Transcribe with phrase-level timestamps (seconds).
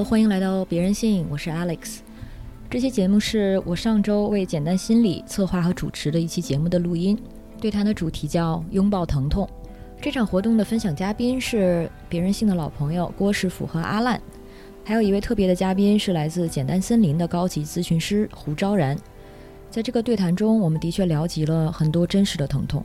[0.00, 1.98] 欢迎来到别人信，我是 Alex。
[2.70, 7.18] 这期节目是我上周为简单心理策划和主持的一期节目的录音，
[7.60, 9.48] 对谈的主题叫拥抱疼痛。
[10.00, 14.20] 这场活动的分享嘉宾是别人信的老朋友郭师傅和阿烂，
[14.84, 18.96] 还有一位特别的嘉宾是来自简单森林的高级咨询师胡昭然。
[19.70, 22.84] 在这个对谈中，我们的确聊及了很多真实的疼痛，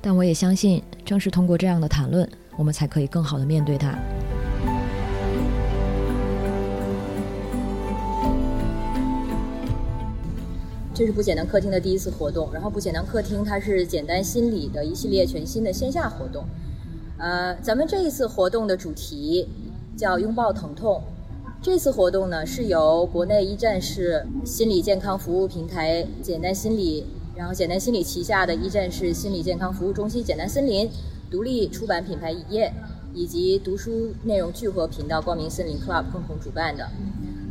[0.00, 3.98] 但我也相信，正是通过这样的谈论，我们才可以更好的面对它。
[10.98, 16.44] 这是不简单客厅的第一次活动，然后不简单客厅它是简单心理的一系列全新的线下活动。
[17.18, 19.46] 呃，咱们这一次活动的主题
[19.96, 21.00] 叫拥抱疼痛。
[21.62, 30.90] 这次活动呢是由国内一站式心理健康服务平台简单心理，然后简单心理旗下的一站式心理健康服务中心简单森林
[31.30, 32.72] 独立出版品牌一页
[33.14, 36.88] 以及读书内容聚合频道光明森林 Club 共同主办的。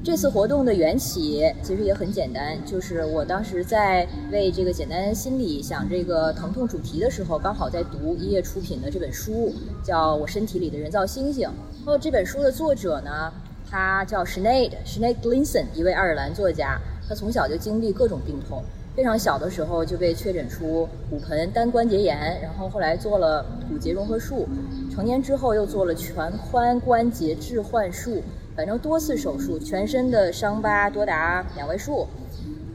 [0.07, 11.41] 这次活动的缘起其实也很简单，就是我当时在为这个简单心理想这个疼痛主题的时候，刚好在读一页出品的这本书，叫我身体里的人造星星。
[11.43, 13.33] 然后这本书的作者呢，
[13.69, 16.79] 他叫 Sinead Sinead Gleason，一位爱尔兰作家。
[17.09, 18.63] 他从小就经历各种病痛，
[18.95, 24.47] 非常小的时候就被确诊出骨盆单关节炎，然后后来做了骨节融合术，
[24.89, 28.23] 成年之后又做了全髋关节置换术。
[28.57, 32.07] 反正多次手术，全身的伤疤多达两位数，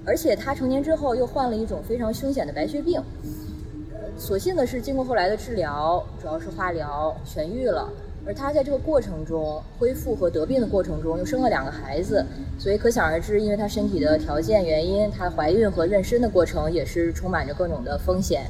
[0.06, 3.02] 而且他成年之后又患了一种非常凶险的白血病。
[4.16, 7.92] 所幸的是，经过后来的治疗，主要是化疗，痊愈了。
[8.24, 12.24] 而他在这个过程中恢复和得病的过程中，又生了两个孩子，
[12.56, 18.42] 所以可想而知，因为他身体的条件原因，他怀孕和妊娠的过程也是充满着各种的风险。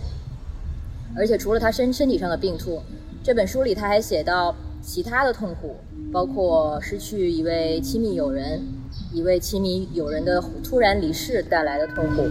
[1.17, 2.83] 而且除了他身身体上的病痛，
[3.23, 5.77] 这本书里他还写到其他的痛苦。
[6.13, 8.61] 包括失去一位亲密友人，
[9.15, 12.29] 一位亲密友人的突然离世带来的痛苦、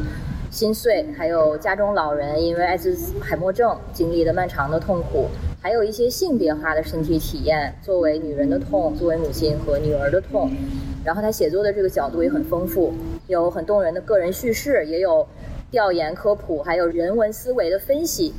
[0.51, 5.25] 心碎，还有家中老人因为艾滋海默症经历的漫长的痛苦，
[5.59, 10.51] 还有一些性别化的身体体验，作为女人的痛，作为母亲和女儿的痛。
[11.03, 12.93] 然后他写作的这个角度也很丰富，
[13.25, 15.27] 有很动人的个人叙事，也有
[15.71, 18.31] 调研科普，还有人文思维的分析，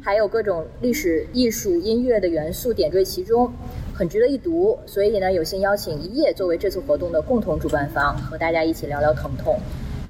[0.00, 3.52] 还有各种历史、艺术、音乐的元素点缀其中。
[3.94, 9.58] 很值得一读，所以呢，有幸邀请一页作为这次活动的共同主办方，和大家一起聊聊疼痛。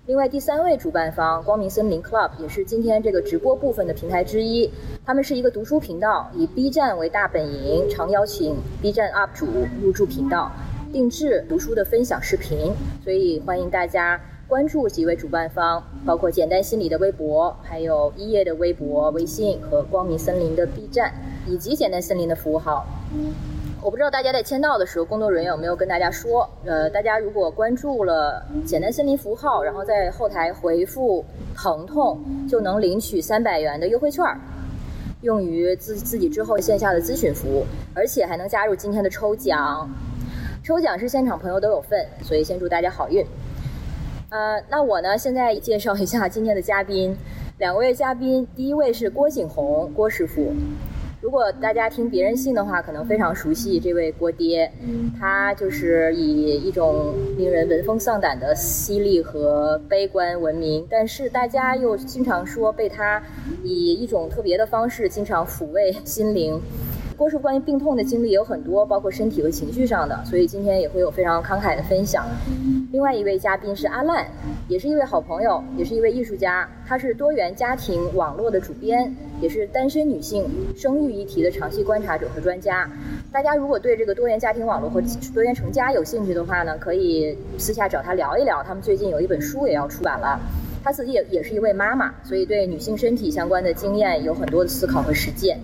[0.04, 4.70] 另外，第三位主办方光明森林 Club 也是今天这个直播部分的平台之一。
[5.06, 9.46] 他们是一个读书频道，以 B 站为大本营，常邀请 B 站 UP 主
[9.82, 10.52] 入驻频道，
[10.92, 12.72] 定制读书的分享视频。
[13.02, 21.12] 所以欢迎大家关注几位主办方，包括简单心理的微博，还有一页的微博、微信和光明森林的 B 站，
[21.46, 22.86] 以及简单森林的服务号。
[23.82, 31.22] 我不知道大家在签到的时候，工作人员有没有跟大家说，呃，大家如果关注了简单森林服务号，然后在后台回复
[31.54, 34.24] “疼痛”，就能领取三百元的优惠券，
[35.20, 39.90] 用于自自己之后线下的咨询服务，而且还能加入今天的抽奖。
[40.64, 43.22] 抽奖是现场朋友都有份，所以先祝大家好运。
[44.30, 47.16] 呃，那我呢，现在介绍一下今天的嘉宾，
[47.56, 50.52] 两位嘉宾，第一位是郭景红，郭师傅。
[51.22, 54.70] 如果大家听别人信的话，可能非常熟悉这位郭爹，
[55.18, 63.22] 他就是以一种令人闻风丧胆的犀利和悲观闻名，但是大家又经常说被他
[63.64, 66.60] 以一种特别的方式经常抚慰心灵。
[67.18, 72.24] 郭师傅关于病痛的经历也有很多，包括身体和情绪上的，所以今天也会有非常慷慨的分享。
[72.92, 74.24] 另外一位嘉宾是阿烂，
[74.68, 76.68] 也是一位好朋友，也是一位艺术家。
[76.86, 82.88] 他是多元家庭网络的主编，也是单身女性生育议题的长期观察者和专家。
[83.32, 85.02] 大家如果对这个多元家庭网络和
[85.34, 88.62] 多元成家有兴趣的话呢，可以私下找他聊一聊。
[88.62, 90.40] 他们最近有一本书也要出版了。
[90.84, 95.58] 他自己也也是一位妈妈，所以对女性身体相关的经验有很多的思考和实践。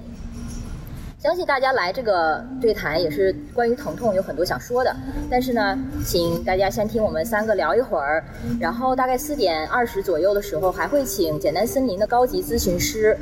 [1.25, 4.95] 相信大家来这个对谈也是关于疼痛有很多想说的，
[5.31, 5.75] 但是呢，
[6.05, 8.23] 请大家先听我们三个聊一会儿，
[8.61, 13.17] 然后大概四点二十左右的时候，还会请简单森林的高级咨询师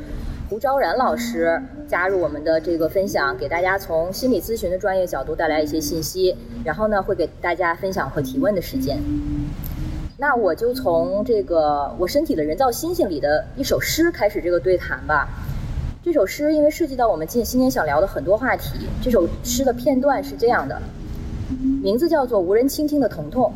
[0.49, 6.35] 胡昭然老师加入我们的这个分享，给大家从心理咨询的专业角度带来一些信息，
[6.65, 8.97] 然后呢，会给大家分享和提问的时间。
[10.17, 15.29] 那我就从这个我身体的人造星星里的一首诗开始这个对谈吧。
[16.03, 20.77] 这首诗因为涉及到我们今今天想聊的很多话题，这首诗的片段是这样的，
[21.81, 23.53] 名字叫做《无人倾听的疼痛》。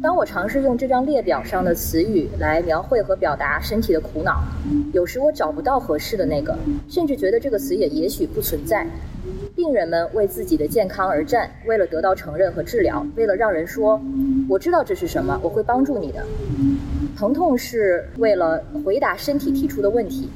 [0.00, 4.40] 当我尝试用这张列表上的词语来描绘和表达身体的苦恼，
[4.92, 6.56] 有时我找不到合适的那个，
[6.88, 8.86] 甚至觉得这个词也也许不存在。
[9.56, 14.00] 病人们为自己的健康而战，为了得到承认和治疗，为了让人说
[14.48, 16.24] 我知道这是什么，我会帮助你的。
[17.16, 20.30] 疼痛是为了回答身体提出的问题，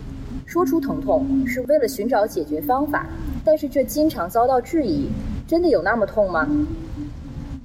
[0.52, 3.06] 说出疼痛是为了寻找解决方法，
[3.43, 5.08] 但是这经常遭到质疑：
[5.49, 6.46] 真的有那么痛吗？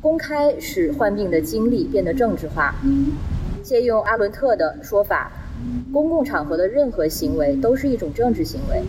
[0.02, 2.74] 公开使患病的经历变得政治化。
[3.62, 5.30] 借用阿伦特的说法。
[5.92, 8.82] 公共场合的任何行为都是一种政治行为。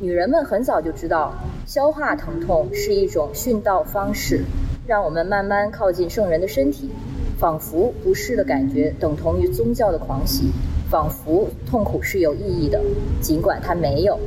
[0.00, 1.34] 女人们很早就知道，
[1.66, 4.44] 消化疼痛是一种殉道方式，
[4.86, 6.88] 让我们慢慢靠近圣人的身体。
[7.36, 10.52] 仿佛不适的感觉等同于宗教的狂喜，
[10.90, 12.82] 仿佛痛苦是有意义的，
[13.20, 14.18] 尽管它没有。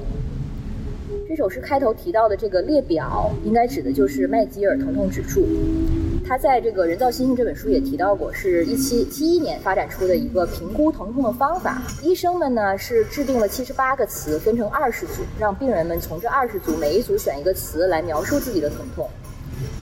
[1.27, 5.45] 这首诗开头提到的这个列表，应该指的就是麦吉尔疼痛指数。
[6.25, 11.81] 他在这个人造心性这本书也提到过，是一七七一年发展出的一个评估疼痛的方法。
[12.01, 19.09] 医生们呢是制定了七十八个词，分成二十组，让病人们从这二十组每一组选一个词来描述自己的疼痛。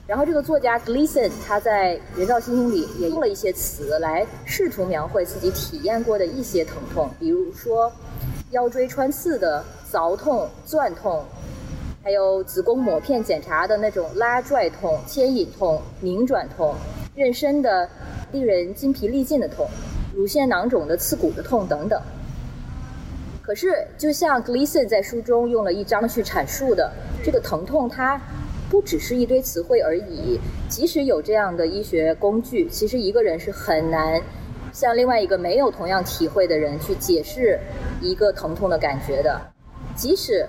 [0.06, 7.90] 然后这个作家 Gleason 他在人造星星里也用了一些词来试图描绘自己体验过的一些疼痛，比如说
[8.50, 11.24] 腰椎穿刺的凿痛、钻痛。
[12.04, 16.74] 还有子宫抹片检查的那种拉拽痛、牵引痛、拧转痛，
[17.14, 17.88] 妊娠的
[18.32, 19.68] 令人筋疲力尽的痛，
[20.12, 22.02] 乳腺囊肿的刺骨的痛等等。
[23.40, 26.90] 可是，就像 Gleason 在书中用了一章去阐述的，
[27.24, 28.20] 这个疼痛它
[28.72, 30.40] 不只是一堆词汇而已。
[30.66, 34.18] 即使有这样的医学工具，其实一个人是很难
[34.72, 37.60] 向另外一个没有同样体会的人去解释
[38.00, 39.38] 一个疼痛的感觉的。
[39.94, 40.46] 即使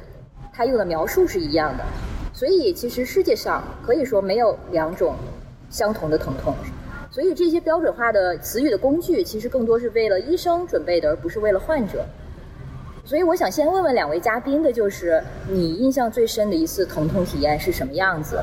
[0.54, 1.84] 他用的描述是一样的，
[2.34, 5.16] 所以其实世界上可以说没有两种
[5.70, 6.56] 相同的疼痛，
[7.12, 12.06] 所以这些标准化的词语的工具其实更多是为了医生准备的，而不是为了患者。
[13.06, 18.42] 所以我想先问问两位嘉宾的就是，你印象最深的一次疼痛体验是什么样子？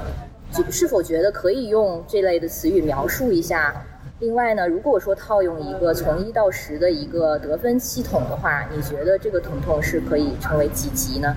[0.71, 3.75] 是否觉得可以用这类的词语描述一下？
[4.19, 11.35] 另外呢，如果说套用一个从一到十的一个得分系统的话，你觉得这个疼痛是可以称为几级呢？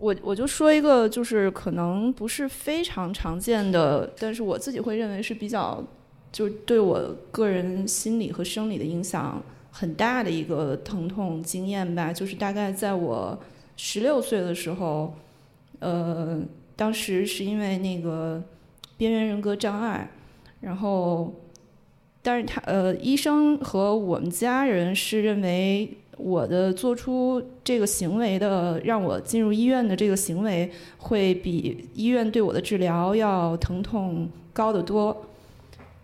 [0.00, 5.84] 我我就说一个，就是可能不是非常常见的，但是我自己会认为是比较，
[6.32, 12.12] 就对我个人心理和生理的影响很大的一个疼痛经验吧。
[12.12, 13.38] 就是大概在我
[13.76, 15.14] 十六岁的时候，
[15.78, 16.40] 呃，
[16.76, 18.42] 当时是因为那个
[18.96, 20.10] 边缘人格障碍，
[20.60, 21.32] 然后，
[22.22, 25.96] 但是他呃，医生和我们家人是认为。
[26.22, 35.16] 我的做出这个行为的，让我进入医院的这个行为，会比医院对我的治疗要疼痛高得多。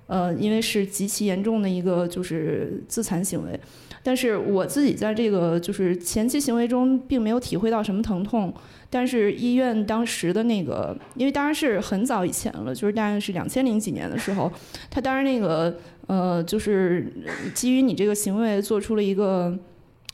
[0.06, 3.58] 呃，因为是极其严重的一个就是自残行为，
[4.02, 8.52] 但是我自己在这个就是前期行为中并没有体会到什么疼痛。
[8.88, 14.50] 但是医院当时的那个，因为当然是很早以前了，就是大概是两千零几年的时候，
[14.90, 15.76] 他当然那个
[16.06, 17.12] 呃，就是
[17.54, 19.58] 基于你这个行为做出了一个。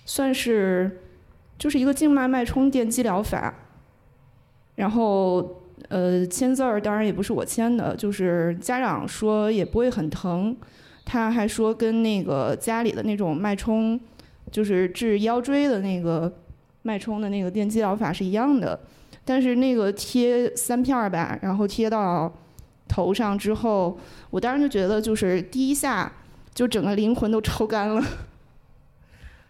[0.05, 0.99] 算是
[1.57, 3.55] 就是一个静脉脉冲电击疗法，
[4.75, 5.62] 然后
[5.93, 10.57] 呃签字儿当然也不是我签的，就是家长说也不会很疼，
[11.05, 14.01] 他还说跟那个家里的那种脉冲，
[14.51, 16.33] 就是治腰椎的那个
[16.81, 18.81] 脉冲的那个电击疗法是一样的，
[19.23, 22.33] 但是那个贴三片儿吧，然后贴到
[22.89, 23.99] 头上之后，
[24.31, 26.11] 我当时就觉得就是第一下
[26.55, 28.03] 就整个灵魂都抽干了。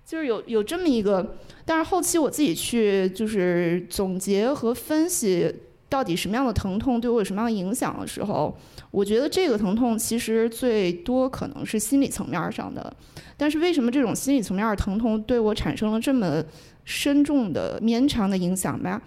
[0.05, 5.55] 就是有有这么一个，但是后期我自己去就是总结和分析，
[5.93, 8.57] 到底什么样的疼痛对我有什么样的影响的时候，
[8.91, 12.91] 我觉得这个疼痛其实最多可能是心理层面上的。
[13.37, 16.43] 但是为什么这种心理层面的疼痛对我产生了这么
[16.87, 19.03] 深重的绵长的影响吧？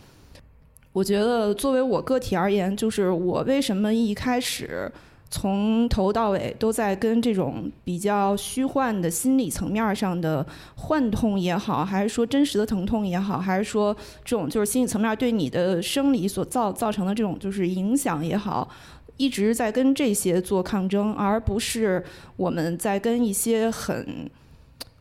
[0.94, 4.92] 我觉得作为我个体而言，就是我为什么一开始。
[5.36, 18.70] 从头到尾都在跟这种比较虚幻的心理层面上的幻痛也好，还是说真实的疼痛也好，还是说这种就是心理层面对你的生理所造造成的这种就是影响也好，
[19.18, 22.02] 一直在跟这些做抗争，而不是
[22.38, 24.30] 我们在跟一些很。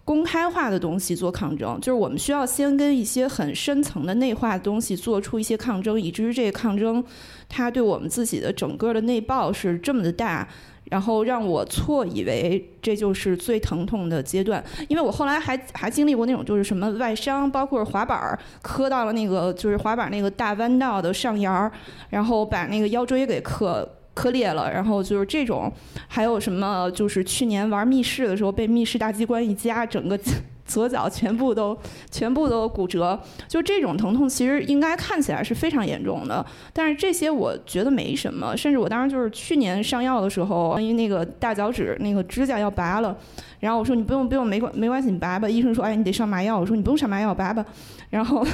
[0.04, 7.02] 公开化的东西做抗争，就是我们需要先跟一些很深层的内化的东西做出一些抗争，以至于这个抗争，
[7.48, 10.46] 它对我们自己的整个的内爆是这么的大，
[10.90, 14.62] 然后让我错以为这就是最疼痛的阶段。
[14.88, 21.72] 因为我后来还还经历过那种就是什么外伤，包括滑板儿磕到了那个就是滑板那个大弯道的上沿儿，
[22.10, 23.88] 然后把那个腰椎给磕。
[24.14, 25.70] 磕裂了，然后就是这种，
[26.08, 26.90] 还有什么？
[26.92, 30.18] 就是去年玩密室的时候被密室大机关一夹，整个
[30.64, 31.76] 左脚全部都
[32.10, 43.14] 全部都骨折，就这种疼痛其实应该看起来是非常严重的，但是这些我觉得没什么，甚至我当时就是去年上药的时候，因为那个大脚趾那个指甲要拔了，
[43.60, 47.64] 然后我说你不用不用没关没关系你拔吧，医生说哎你得上麻药，我说你不用上麻药拔吧，
[48.10, 48.46] 然后。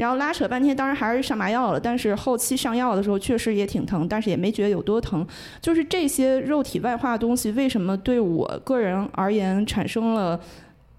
[0.00, 1.78] 然后拉扯半天，当然还是上麻药了。
[1.78, 5.26] 但是后期上药的时候确实也挺疼，但是也没觉得有多疼。
[5.60, 10.40] 就是这些肉体外化的东西，为什么对我个人而言产生了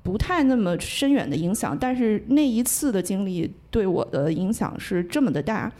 [0.03, 1.75] 不太那么深远的影响？
[1.75, 5.71] 但是那一次的经历对我的影响是这么的大。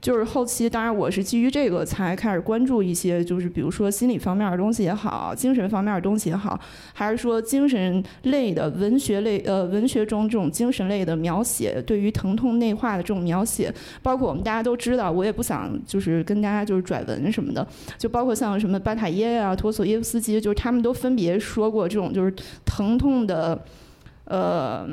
[0.00, 6.58] 就是后期，当然我是基于这个才开始关注一些，就是比如说心理方面的东西也好，精神方面的东西也好，
[6.94, 13.70] 还是说精神类的文学类，呃，文学中这种精神类的描写，对于疼痛内化的这种描写，
[14.02, 17.66] 包括我们大家都知道，我也不想就是跟大家就是拽文什么的，
[17.98, 23.62] 就包括像什么巴塔耶啊、陀索耶夫斯基，就是他们都分别说过这种就是疼痛的，
[24.24, 24.88] 呃。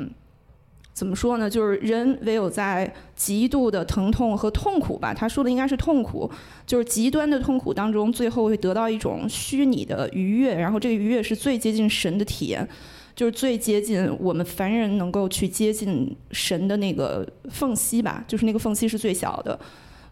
[0.98, 1.48] 怎么说呢？
[1.48, 6.28] 就是人唯有在极度的疼痛和痛苦吧，他说的应该是痛苦，
[6.66, 12.68] 就是极端的痛苦当中，最后会得到一种虚拟的愉悦，然后这个愉悦是最接近神的体验，
[13.14, 19.56] 就是最接近我们凡人能够去接近神的那个缝隙吧，就是那个缝隙是最小的。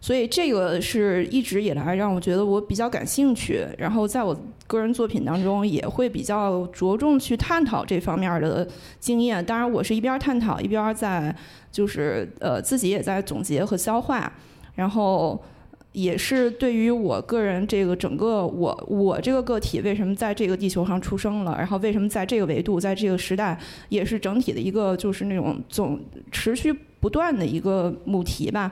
[0.07, 4.33] 所以这个是一直以来让我觉得我比较感兴趣，然后在我
[4.65, 8.65] 个人作品当中也会比较着重去探讨这方面的
[9.01, 9.45] 经验。
[9.45, 11.35] 当然，我是一边探讨一边在
[11.73, 14.31] 就是呃自己也在总结和消化，
[14.75, 15.43] 然后
[15.91, 23.59] 也是对于我个人这个整个我我这个个体为什么在这个地球上出生了，然后为什么在这个维度在这个时代
[23.89, 25.99] 也是整体的一个就是那种总
[26.31, 26.71] 持续
[27.01, 28.71] 不断的一个母题吧。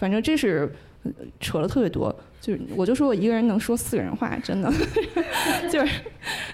[0.00, 0.72] 反正这是
[1.38, 4.72] 扯了特别多，就是我就说我一个人能说四个人话，真的，
[5.70, 6.00] 就是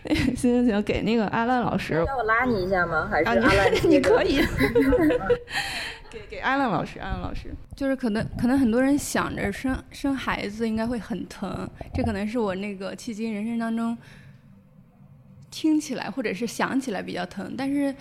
[0.34, 3.06] 行行行，给那个阿兰老师，要我拉你一下吗？
[3.08, 3.72] 还是阿兰？
[3.88, 4.40] 你可以，
[6.10, 13.96] 给给阿浪老师，阿浪老师，就是可能可能很多人想着生生孩子应该会很疼，这可能是我那个迄今人生当中
[15.52, 17.94] 听起来或者是想起来比较疼，但是。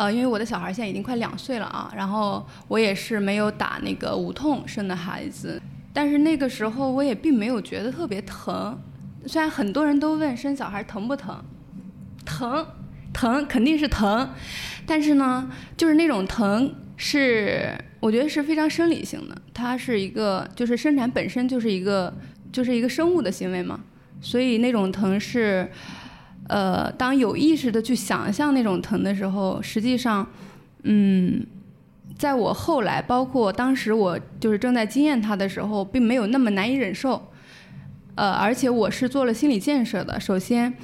[0.00, 5.60] 呃，因为我的小孩现在已经快两岁了啊，然后我也是没有打那个无痛生的孩子，
[5.92, 8.80] 但是那个时候我也并没有觉得特别疼，
[9.26, 11.44] 虽然很多人都问生小孩疼不疼，
[12.24, 12.66] 疼，
[13.12, 14.26] 疼肯定是疼，
[14.86, 22.10] 但是呢，就是那种疼是我觉得是非常生理性的，它是一个就是生产本身就是一个
[22.50, 23.78] 就是一个生物的行为嘛，
[24.22, 25.70] 所以那种疼是。
[26.50, 30.26] 呃，当有意识的去想象那种疼的时候，实际上，
[30.82, 31.46] 嗯，
[32.18, 37.22] 在我后来，包括当时我就是正在经验它的时候，并没有那么难以忍受。
[38.16, 40.18] 呃，而且我是做了心理建设的。
[40.18, 40.74] 首先，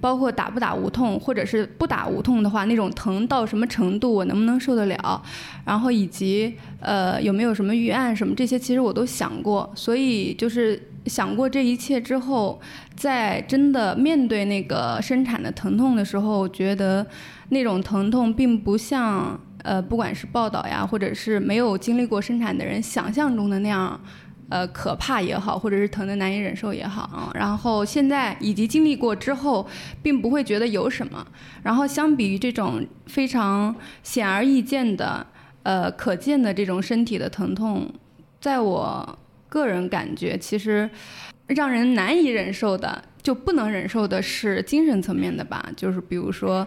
[0.00, 5.20] 包括打不打无痛，或者是不打无痛的话，那种疼到什么程度，我能不能受得了？
[5.64, 9.68] 然后以及呃，有没有什么预案什么这些，其实我都想过。
[9.74, 12.60] 所以就是想过这一切之后。
[12.96, 17.06] 在真的面对那个生产的疼痛的时候，觉得
[17.50, 24.00] 那种疼痛并不像呃，不管是报道呀，或者是没有经历过生产的人想象中的那样，
[24.48, 27.30] 呃，可怕也好，或者是疼的难以忍受也好。
[27.34, 29.68] 然后现在以及经历过之后，
[30.02, 31.26] 并不会觉得有什么。
[31.62, 35.26] 然后相比于这种非常显而易见的、
[35.64, 37.92] 呃，可见的这种身体的疼痛，
[38.40, 39.18] 在我
[39.56, 40.88] 个人感觉，其实。
[41.50, 45.64] 让人难以忍受的，就不能忍受的是精神层面的吧？
[45.76, 46.66] 就是比如说，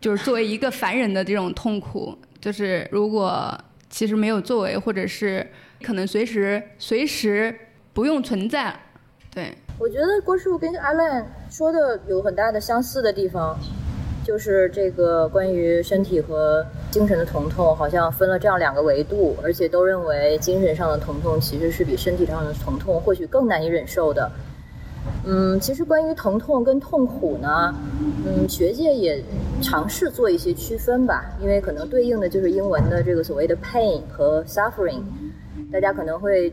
[0.00, 3.56] 就是作为一个凡人的这种痛苦，就是如果
[3.88, 5.48] 其实没有作为，或者是
[5.80, 7.56] 可能随时随时
[7.92, 8.74] 不用存在。
[9.32, 13.56] 对，我觉得郭师傅跟阿烂说的有很大的相似的地方。
[14.24, 24.30] 就是这个关于身体和精神的疼痛，好像分了这样两个维度，而且都认为精神上的疼痛其实是比身体上的疼痛或许更难以忍受的。
[25.24, 27.74] 嗯，其实关于疼痛跟痛苦呢，
[28.26, 29.22] 嗯，学界也
[29.62, 35.00] 尝试做一些区分吧，因为可能对应的就是英文的这个所谓的 pain 和 suffering。
[35.72, 36.52] 大家可能会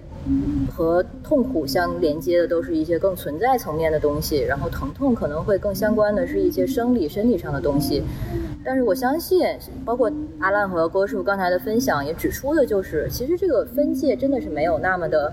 [0.72, 8.04] 和痛苦相连接的都是一些更存在层面的东西，然后疼痛可能会更相关的是一些生理、身体上的东西。
[8.64, 9.46] 但是我相信，
[9.86, 15.32] 包括阿浪和郭师傅刚才的分享也指出的，就是其实这个分界真的是没有那么的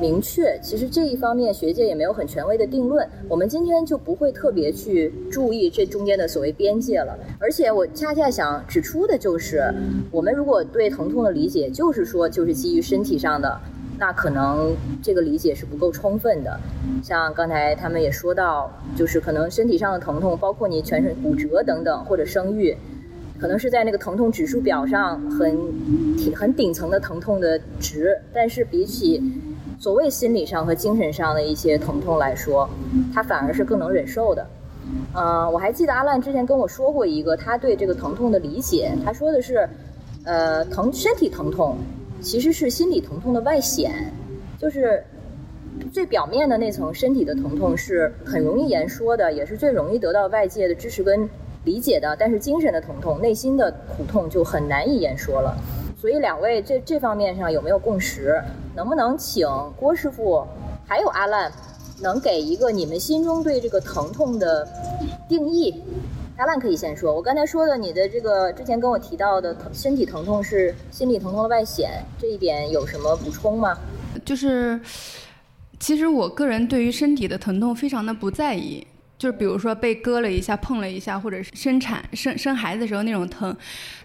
[0.00, 0.58] 明确。
[0.62, 3.06] 其实这一方面学界也没有很权威的定论。
[3.28, 7.18] 我们今天就不会特别去注意这中间的所谓边界了。
[7.38, 9.62] 而且我恰恰想指出的就是，
[10.10, 13.60] 我们如果对疼痛的理解就是说就是基于身体上的。
[14.02, 16.58] 那可能这个理解是不够充分的，
[17.04, 22.76] 像刚才他们也说到，就是可能身体上的疼痛，包括你全身骨折等等，或者生育，
[23.38, 25.56] 可能是在那个疼痛指数表上很
[26.34, 29.22] 很顶层的疼痛的值，但是比起
[29.78, 32.68] 所谓心理上和精神上的一些疼痛来说，
[33.14, 34.44] 他反而是更能忍受的。
[35.14, 39.68] 呃，我还记得阿烂之前跟我说过一个他对这个疼痛的理解，他说的是，
[40.24, 41.78] 呃，疼身体疼痛
[42.22, 44.12] 其实是心理疼痛的外显，
[44.58, 45.04] 就是
[45.92, 51.28] 最表面的那层身体的疼痛是很容易言说的，也是最容易得到外界的支持跟
[51.64, 55.56] 理解的，但是精神的疼痛、内心的苦痛就很难以言说了。
[56.00, 58.40] 所以两位这这方面上有没有共识？
[58.74, 60.46] 能不能请郭师傅
[60.86, 61.52] 还有阿烂，
[62.00, 64.66] 能给一个你们心中对这个疼痛的
[65.28, 65.82] 定义？
[66.36, 67.14] 阿烂可以先说。
[67.14, 73.76] 我刚才说的，你的这个之前跟我提到的身体疼痛是心理疼痛的外显，这一点有什么补充吗？
[74.24, 74.80] 就是，
[75.78, 78.86] 其实我个人对于身体的疼痛非常的不在意。
[79.18, 83.56] 就是比如说被割了一下、碰了一下，或者是生产、生生孩子的时候那种疼，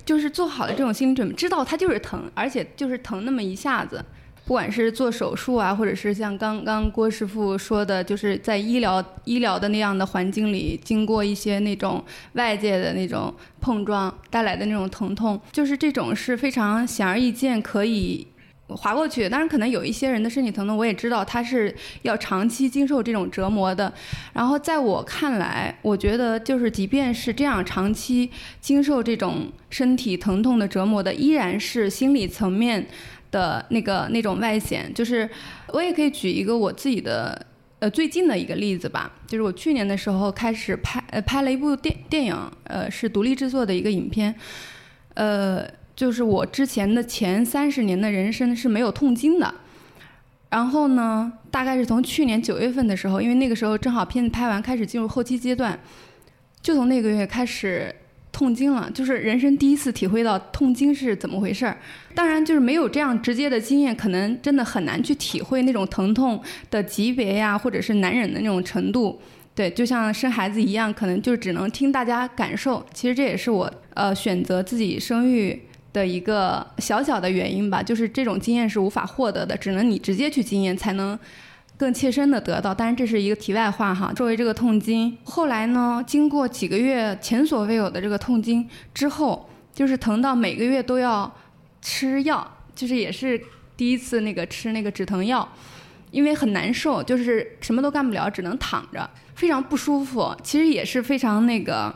[0.05, 3.99] 就是做好了这种心理准备，知道它就是疼，而且就是疼那么一下子。
[4.47, 12.01] 不管是做手术啊，或者是像刚刚郭师傅说的，就是在医疗医疗的那样的环境里，经过一些那种
[12.33, 18.25] 外界的那种碰撞带来的那种疼痛，就是这种是非常显而易见可以。
[18.69, 23.93] 划过去，当然可能有一些人的身体疼痛，我也知道他是要长期经受这种折磨的。
[24.33, 32.85] 然后在我看来，我觉得就是即便是这样长期经受这种身体疼痛的折磨的，依然是心理层面
[33.31, 34.93] 的那个那种外显。
[34.93, 35.29] 就是
[35.67, 37.45] 我也可以举一个我自己的
[37.79, 44.35] 呃最近的一个例子吧，就是我去年的时候开始拍呃拍了一部电电影，呃是独立制作的一个影片，
[45.15, 45.67] 呃。
[45.97, 49.51] 就是我之前的前三十年的人生是没有痛经的，
[50.51, 55.79] 然后呢，大概是从去年九月份的时候，因为那个时候正好片子拍完，开始进入后期阶段，
[56.61, 57.91] 就从那个月开始
[58.37, 61.75] 痛经了，就是人生第一次体会到痛经是怎么回事儿。
[62.13, 69.19] 当然，就是没有这样直接的经验，可能真的很难去体会那种疼痛的级别呀，或者是难忍的那种程度。
[69.55, 72.85] 对，就像生孩子一样，可能就只能听大家感受。
[72.93, 75.59] 其实这也是我呃选择自己生育。
[75.93, 81.17] 的一个小小的原因吧，就是这种经验是无法获得的，只能你直接去经验才能
[81.77, 82.73] 更切身的得到。
[82.73, 84.11] 当然这是一个题外话哈。
[84.13, 91.31] 作为这个痛经，后来呢，经过几个月前所未有的这个痛经之后，就是疼到每个月都要
[91.81, 93.39] 吃药，就是也是
[93.75, 95.47] 第一次那个吃那个止疼药，
[96.11, 100.35] 因为很难受，就是什么都干不了，只能躺着，非常不舒服。
[100.43, 101.93] 其实也是非常那个。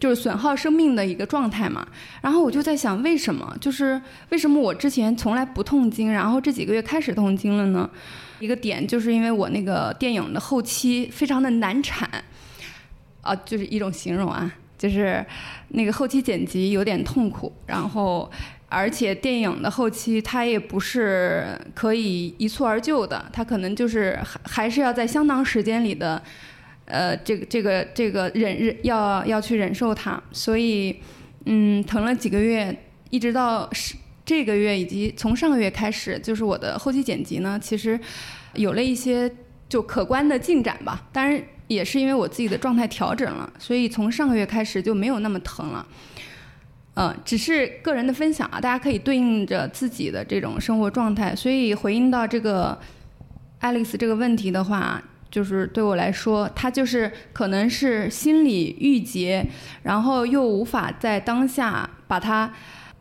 [0.00, 1.86] 就是损耗生命的一个状态嘛，
[2.22, 3.54] 然后我就在想，为什么？
[3.60, 7.90] 就是为什么我之前从来不痛经，然后这几个月开始痛经了呢？
[8.40, 12.10] 一个点就是因为我那个电影的后期非常的难产，
[13.20, 15.24] 啊，就是一种形容啊，就是
[15.68, 18.28] 那个后期剪辑有点痛苦，然后
[18.68, 26.20] 而且电影的后期它也不是可以一蹴而就的，它可能就是还还是要在相当时间里的。
[26.86, 31.00] 呃，这个这个这个忍忍要要去忍受它，所以，
[31.44, 32.76] 嗯，疼了几个月，
[33.10, 33.94] 一直到是
[34.30, 37.98] 这个月以及从上个月开始，就是我的后期剪辑呢，其实
[38.54, 39.28] 有了一些
[39.68, 41.04] 就可观的进展吧。
[41.12, 45.84] 当然，也是因为我自己的状态调整了，所以从上个月开始就没有那么疼了。
[46.94, 51.34] 嗯，只是个人的分享啊，大家可以对应着自己的这种生活状态。
[51.34, 52.78] 所以回应到这个
[53.58, 55.02] 爱丽丝这个问题的话。
[55.32, 59.46] 就是对我来说，它就是可能是心理郁结，
[59.84, 62.52] 然后又无法在当下把它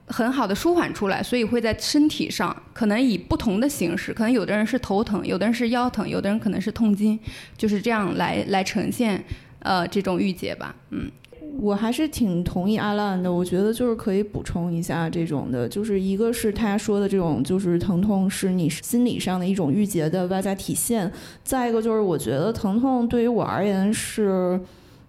[0.10, 7.18] 很好的舒缓出来，所以会在身体上可能以不同的形式，可能有的人是头疼，有的人是腰疼，有的人可能是痛经，
[7.58, 9.24] 就是这样来来呈现
[9.60, 11.10] 呃这种郁结吧，嗯。
[11.62, 21.10] 我还是挺同意阿烂的，我觉得就是可以补充一下这种的，就是一个是他说的这种，就是疼痛是你心理上的一种郁结的外在体现；
[21.44, 24.60] 再一个就是我觉得疼痛对于我而言是，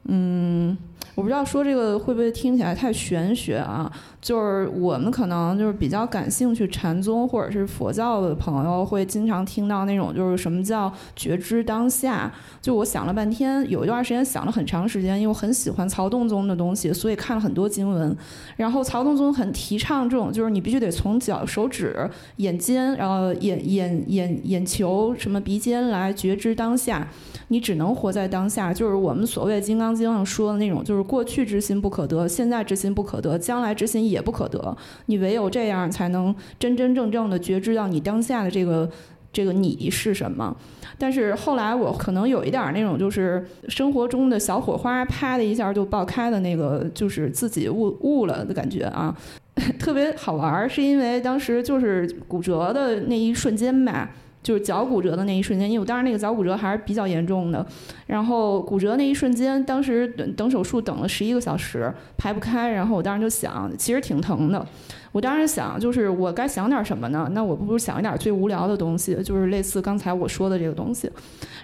[0.07, 0.77] 嗯。
[1.17, 3.91] 我不知道说这个会不会听起来太玄学啊？
[4.21, 12.31] 就是我们可能就是比较感兴趣禅宗或者是佛教的朋友，会经常听到那种就是什么叫觉知当下。
[12.61, 18.15] 就我想了半天，有一段时间想了很长时间，因为我很喜欢曹洞宗的东西，所以看了很多经文。
[18.57, 27.09] 然后曹洞宗很提倡这种，就是你必须得从脚、手指、眼尖，然后眼眼眼眼球什么鼻尖来觉知当下。
[27.49, 34.77] 你只能活在当下，就是我们所谓《金刚经》上说的那种，就是过去之心不可得，现在之心不可得，将来之心也不可得。
[35.07, 38.91] 你唯有这样，才能真真正正的觉知到你当下的这个
[39.33, 40.57] 这个你是什么。
[40.99, 49.17] 但是后来我可能有一点那种就是生活中的小火花，啪的一下就爆开的那个，就是自己悟悟了的感觉啊，
[49.79, 50.69] 特别好玩儿。
[50.69, 54.11] 是因为当时就是骨折的那一瞬间吧。
[54.43, 57.65] 就是脚骨折的那一瞬间，因为我当时那个脚骨折还是比较严重的，
[58.07, 64.67] 然后骨折那一瞬间，当时等等手术等了十一个小时，排不开，然后我当时就想，其实挺疼的。
[65.13, 67.29] 我当时想，就是我该想点什么呢？
[67.33, 71.11] 那我不如想一点最无聊的东西，就是类似刚才我说的这个东西。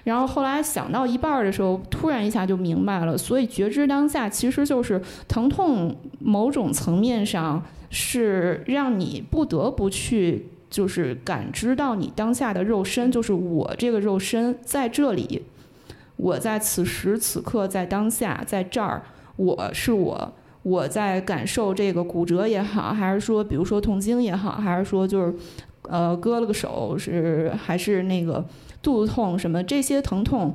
[0.04, 10.48] 然后后来想到一半的时候，突然一下就明白了，所以觉知当下其实就是疼痛，某种层面上是让你不得不去。
[10.68, 15.42] 就是感知到你当下的肉身，就是我这个肉身在这里，
[16.16, 19.02] 我在此时此刻在当下在这儿，
[19.36, 25.34] 我是我，我在感受这个骨折也好，还是说比如说痛经也好，还是说就是
[25.82, 28.44] 呃割了个手是还是那个
[28.82, 30.54] 肚子痛什么这些疼痛，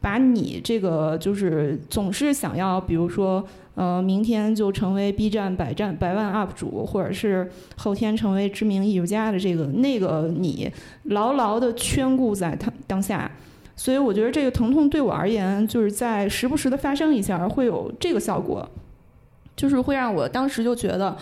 [0.00, 3.46] 把你这个就是总是想要比如说。
[3.74, 10.70] 呃，明天就成为 B 站百站百万 UP 主，或者是后天成为知名艺术家的这个那个你，
[11.04, 13.30] 牢牢的圈固在当当下。
[13.74, 18.68] 所以我觉得这个疼痛对我而言，就是在时不时的发生一下，会有这个效果，
[19.56, 21.16] 就是会让我当时就觉得，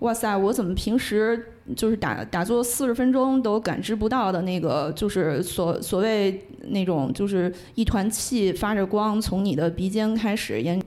[0.00, 1.50] 哇塞，我怎么平时。
[1.74, 10.80] 就是打打坐四十分钟都感知不到的那个，就是所所谓那种，就是一团气发着光，从你的鼻尖开始，沿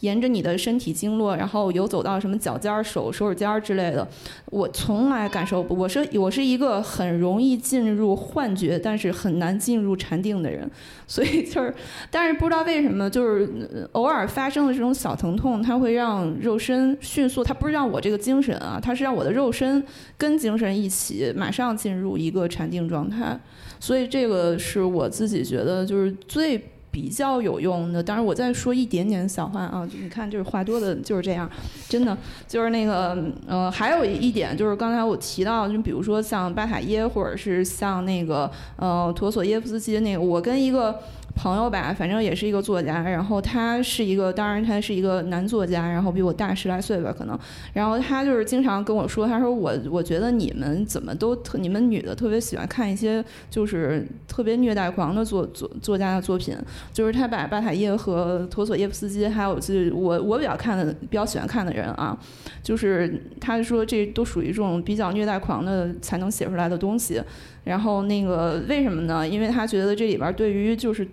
[0.00, 4.06] 沿着你的身体经络，然后游走到什么脚尖儿、手手指尖儿之类的。
[4.46, 10.68] 我从来感受不，我是我是一个很容易进入幻觉，但是很难进入禅定的人。
[11.06, 11.74] 所以就是，
[12.08, 19.84] 但是不知道为什么，就是偶尔发生的这种小疼痛，它会让肉身迅速，它不是让我这个精神啊，它是让我的肉身。
[20.20, 23.40] 跟精神一起，马上进入一个禅定状态，
[23.80, 28.02] 所以这个是我自己觉得就是最比较有用的。
[28.02, 31.50] 当然，我再说一点点小话啊，你看，就是话多的就是这样，
[31.88, 32.14] 真的
[32.46, 40.94] 就是那个呃，还有一点就是刚才我提到，就比如说像巴塔耶，或者是像那个呃陀索耶夫斯基那个，我跟一个。
[41.42, 47.38] 朋友吧，反正也是一个作家，然后他是一个，当然他是一个男作家，然后比我大十来岁吧，可能。
[47.72, 56.54] 然后他就是经常跟我说，他说我我觉得你们怎么都特，你们女的特别喜欢看一些就是特别虐待狂的作作作家的作品，
[56.92, 62.14] 就是他把巴塔耶和陀索耶夫斯基，还有就是我我比较看的比较喜欢看的人啊，
[62.62, 67.22] 就是他说这都属于这种比较虐待狂的才能写出来的东西。
[67.64, 69.26] 然后那个为什么呢？
[69.26, 71.06] 因为他觉得这里边对于就是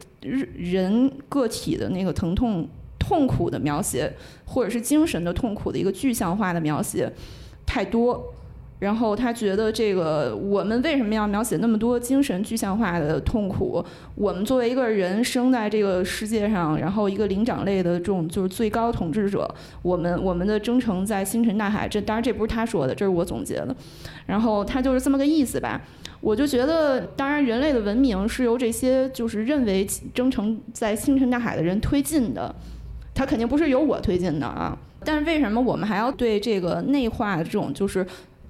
[0.56, 4.12] 人个体的那个疼痛痛苦的描写，
[4.46, 7.12] 或者是精神的痛苦的一个具象化的描写
[7.66, 8.34] 太多。
[8.80, 13.84] 然后他觉得这个我们为什么要描写那么多精神具象化的痛苦？
[14.16, 19.50] 我们作为一个人生在这个世界上，然后一个灵长类的这种就是最高统治者，
[19.82, 21.88] 我们我们的征程在星辰大海。
[21.88, 23.76] 这当然这不是他说的，这是我总结的。
[24.26, 25.82] 然后他就是这么个意思吧。
[26.20, 32.54] 我就觉得，当然，人类的文明是由这些就是认为征程在星辰大海的人推进的，
[33.14, 34.76] 他肯定不是由我推进的啊。
[35.06, 38.06] 但是为什么我们还要对这个内化的这种就是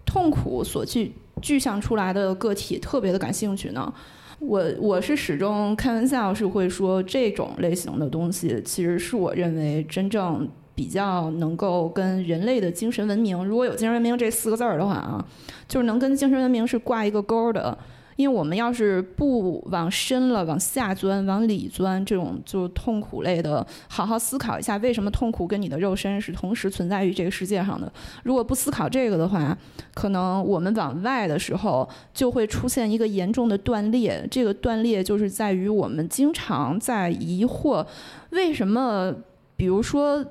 [0.08, 3.94] 痛苦所具具象出来的个体特别的感兴趣呢？
[4.40, 10.50] 我我是始终开玩笑是会说，这种类型的东西其实是我认为真正。
[10.78, 15.26] 比较能够跟人类的精神文明，如果有精神文明这四个字儿的话啊，
[15.68, 17.76] 就是能跟精神文明是挂一个钩的。
[18.18, 27.90] 因为我们要是不往深了、往下钻、往里钻，这种就是痛苦类的，好好思考一下，为什么痛苦跟你的肉身是同时存在于这个世界上的？
[28.24, 29.58] 如果不思考这个的话，
[29.94, 34.28] 可能我们往外的时候就会出现一个严重的断裂。
[34.30, 37.86] 这个断裂就是在于我们经常在疑惑，
[38.32, 39.14] 为什么，
[39.56, 40.26] 比如说。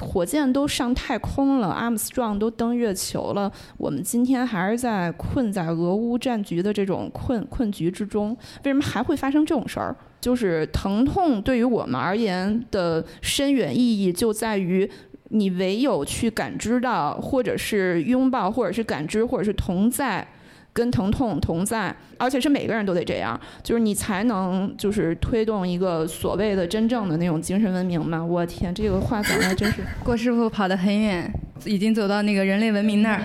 [0.00, 8.36] 火箭都上太空了，阿姆斯壮都登月球了，我们今天还是在困在俄乌战局的这种困困局之中。
[8.64, 9.94] 为什么还会发生这种事儿？
[10.20, 14.90] 就是疼痛对于我们而言的深远意义，就在于
[15.28, 20.26] 你唯有去感知到，或者是拥抱，或者是感知，或者是同在。
[20.72, 28.24] 跟疼痛同在，而且是每个人都得这样，就是你才能就是推动一个所谓的真正的那种精神文明嘛。
[28.24, 29.82] 我天，这个话讲的真是。
[30.04, 31.32] 郭师傅跑得很远，
[31.64, 33.22] 已经走到那个人类文明那儿。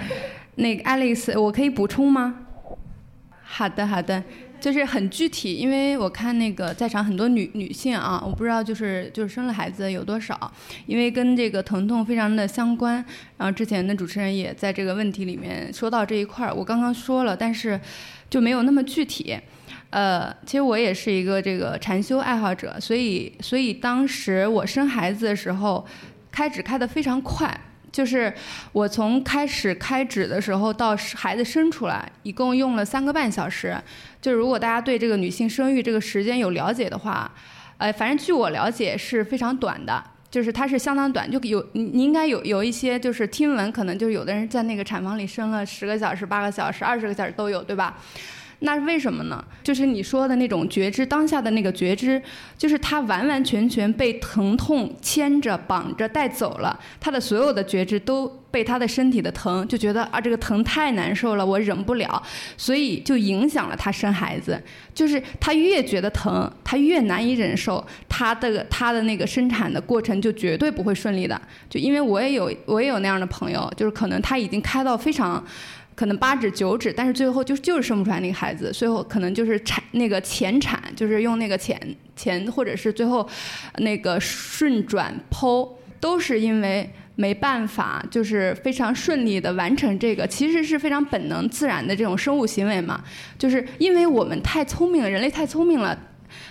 [0.55, 2.35] 那个 Alex，我可以补充吗？
[3.43, 4.23] 好的，好的。
[4.59, 10.51] 就是很具体，因为我看那个在场很多女女性啊，我不知道就是就是生了孩子有多少，
[10.85, 12.95] 因为跟这个疼痛非常的相关。
[13.37, 17.79] 然后之前的主持人也在这个问题里面说到这一块儿，我刚刚说了，但是
[18.29, 19.37] 就没有那么具体。
[19.91, 25.85] 呃，其实我也是一个这个禅修爱好者，所以所以当时我生孩子的时候，
[26.31, 27.57] 开指开的非常快。
[27.95, 28.33] 就是
[28.73, 33.73] 我从开始开指的时候到孩子生出来，一共用了三个半小时。
[34.21, 37.31] 就是如果大家对这个女性生育这个时间有了解的话，
[37.77, 41.31] 呃，反正据我了解是非常短的，就是它是相当短。
[41.31, 47.95] 就有你应该有有一些就是听闻，可能就有的人在那个产房里生了十个小时、八个小时、二十个小时都有，对吧？
[48.59, 49.43] 那为什么呢？
[49.63, 52.21] 就是你说的那种觉知，当下的那个觉知，
[52.57, 62.21] 就是他完完全全被疼痛牵着、绑着带走了，他的所有的觉知都被他的身体的疼，就觉得啊这个疼太难受了，我忍不了，
[62.55, 64.61] 所以就影响了他生孩子。
[64.93, 71.39] 就是他越觉得疼，他越难以忍受，他的他的那个生产的过程就绝对不会顺利的。
[71.69, 75.43] 就因为我也有我也有那样的朋友，就是可能他已经开到非常。
[75.95, 81.79] 可能八指九指，但是最后就就是生不出来那个孩子，最后可能就是产那个前产，就是用那个钱
[82.17, 83.25] 钱或者是最后
[83.77, 85.69] 那个顺转剖，
[86.01, 93.01] 都是因为没办法，就是非常顺利的完成这个，其实是非常本能自然的这种生物行为嘛，
[93.39, 95.97] 就是因为我们太聪明了，人类太聪明了，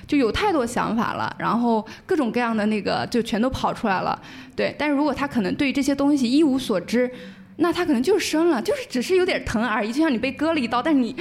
[0.07, 4.18] 就有太多想法了，然后各种各样的那个就全都跑出来了，
[4.57, 7.11] 对，但是如果他可能对这些东西一无所知。
[7.57, 11.14] 那他可能就是生了，就是只是有点疼而已，就像你被割了一刀，但是你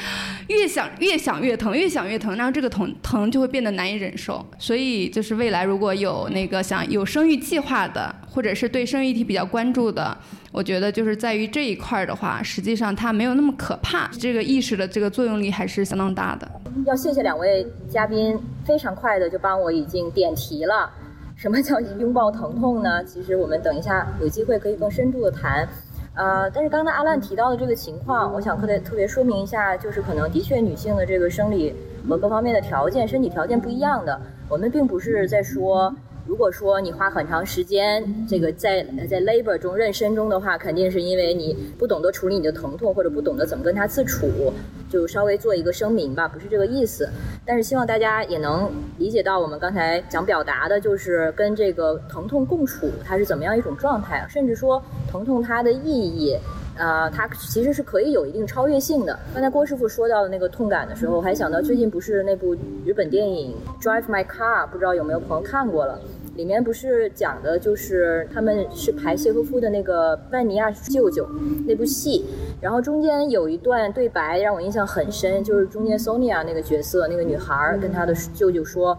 [0.47, 4.43] 越想越想越疼，越想越疼，然后这个疼疼就会变得难以忍受。
[4.57, 10.17] 所以就是未来如果有那个想有生育计划的，或者是对生育题比较关注的，
[10.51, 16.51] 我觉得就是在于这一块的话，实际上它没有那么可怕，这个意识的这个作用力还是相当大的。
[16.87, 20.89] 要谢谢两位嘉宾，非常快的就帮我已经点题了。
[21.35, 23.03] 什么叫拥抱疼痛呢？
[23.03, 25.67] 其实我们等一下有机会可以更深度的谈。
[26.15, 31.75] 呃，但是刚才阿烂提到的这个情况，我想特别特别说明一下，就是可能的确女性的这个生理
[32.07, 35.93] 和各方面的条件、身体条件不一样的，我们并不是在说。
[36.25, 44.53] 如果说你花很长时间，这个在在 labor 中妊娠中的话，肯定是因为你不懂得处理你的疼痛，或者不懂得怎么跟它自处，
[44.89, 47.09] 就稍微做一个声明吧，不是这个意思。
[47.45, 54.81] 但是希望大家也能理解到，我们刚才想表达的就是跟这个疼痛共处，它是怎么样一种状态，甚至说
[55.11, 56.37] 疼痛它的意义。
[56.77, 59.17] 啊，它其实是可以有一定超越性的。
[59.33, 62.55] 刚才郭师傅说到的那个痛感的时候，我还想到最近不是那部
[62.85, 65.99] 日本电影《Drive My Car》，不知道有没有朋友看过了？
[66.35, 71.29] 里面不是讲的就是他们是排谢赫夫的那个万尼亚舅舅
[71.67, 72.25] 那部戏，
[72.59, 78.97] 然后中间有一段对白让我印象很深，就是中间 Sonia 那个角色那个女孩跟她的舅舅说，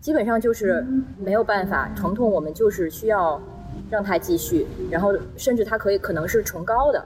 [0.00, 0.84] 基本上就是
[1.18, 3.40] 没有办法，疼痛我们就是需要。
[3.90, 7.04] 让它继续，然后甚至它可以可能是崇高的，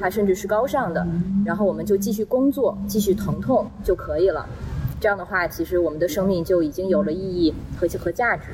[0.00, 1.06] 它甚至是高尚的，
[1.44, 4.46] 然后我们就继续工作，继续疼痛就可以了。
[5.00, 8.44] 这样的话，其实我们的生命就已经有了意义和和价值。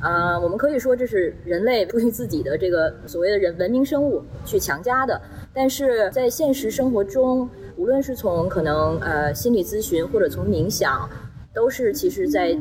[0.00, 5.20] 啊，我们可以说这是人类出于自己的这个所谓的人文明生物去强加的，
[5.54, 11.08] 但是在现实生活中，无论是从可能呃心理咨询或者从冥想，
[11.54, 12.58] 都是其实在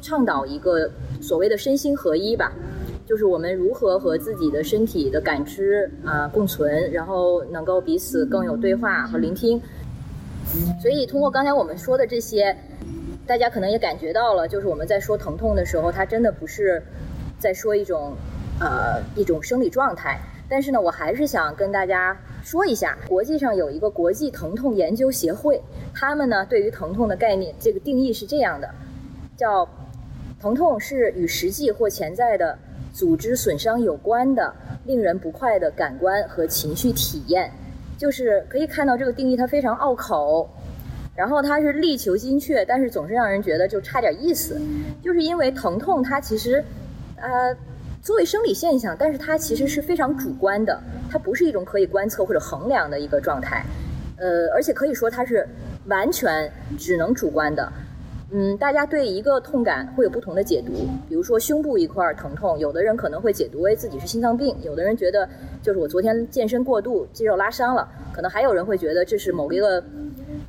[0.00, 0.88] 倡导一个
[1.20, 2.52] 所谓的身心合一吧。
[3.06, 9.60] 就是我们如何和自己的身体的感知啊共存，然后能够彼此更有对话和聆听。
[10.80, 12.56] 所以通过刚才我们说的这些，
[13.26, 16.82] 大家可能也感觉到了，就是我们在说疼痛的时候，它真的不是
[17.38, 18.14] 在说一种
[18.58, 20.18] 呃一种生理状态。
[20.48, 25.60] 但是呢，我还是想跟大家说一下，国际上有一个国际疼痛研究协会，
[25.94, 28.70] 他们呢对于疼痛的概念这个定义是这样的，
[29.36, 29.68] 叫
[30.40, 32.58] 疼痛是与实际或潜在的。
[32.94, 34.54] 组织损伤有关的
[34.86, 37.50] 令人不快的感官和情绪体验，
[37.98, 40.48] 就是可以看到这个定义它非常拗口，
[41.16, 44.60] 然后它是力求精确，但是总是让人觉得就差点意思。
[45.02, 46.64] 就是因为疼痛它其实，
[47.16, 47.52] 呃，
[48.00, 50.80] 作为生理现象，但是它其实是非常主观的，
[51.10, 53.66] 它不是一种可以观测或者衡量的一个状态，
[54.18, 55.44] 呃，而且可以说它是
[55.86, 57.72] 完全只能主观的。
[58.36, 60.72] 嗯，大家对一个痛感会有不同的解读。
[61.08, 65.28] 比如说胸部一块疼痛，有的人可能会解读为自己是心脏病，有的人觉得
[65.62, 69.80] 就是我昨天健身过度，肌肉拉伤了，可能还有人会觉得这是某一个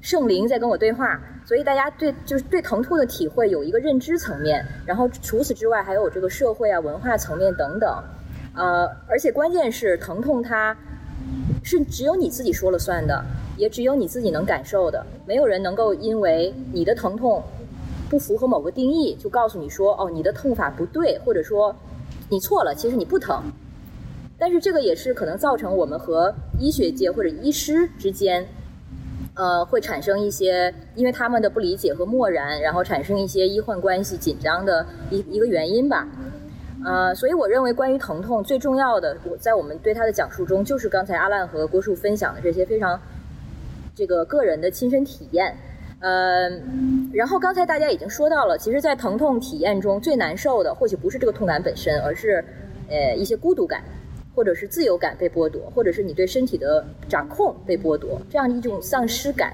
[0.01, 1.21] 圣灵在跟我对话。
[1.45, 8.03] 所以大家对就是对疼痛的体会有一个认知层面，然后除此之外还有这个社会啊、文化层面等等。
[8.55, 10.75] 呃，而且关键是疼痛它。
[11.63, 13.25] 是只有你自己说了算的，
[13.57, 17.41] 也只有你自己能感受的，没有人能够因为你的疼痛
[18.09, 21.75] 不符合某个定义，就告诉你说哦，你的痛法不对，或者说
[22.29, 23.43] 你错了，其实你不疼。
[24.37, 28.45] 但是这个也是可能造成我们和医学界或者医师之间，
[29.33, 36.07] 呃，会产生一些因为他们的不理解和漠然，然后产生一些医患关系紧张的一一个原因吧。
[36.83, 42.99] 呃，所以我认为关于疼痛最重要的，我在我们对他的讲述中，就是刚才阿烂和郭树分享的这些非常
[43.95, 45.57] 这个个人的亲身体验。
[46.05, 46.49] 呃，
[47.11, 52.45] 然后刚才大家已经说到了，其实，在疼痛体验中最难受的，或许不是这个痛感本身，而是
[52.89, 53.83] 呃一些孤独感。
[54.35, 59.53] 或者是自由感被剥夺，或者是你对身体的掌控被剥夺，这样一种丧失感。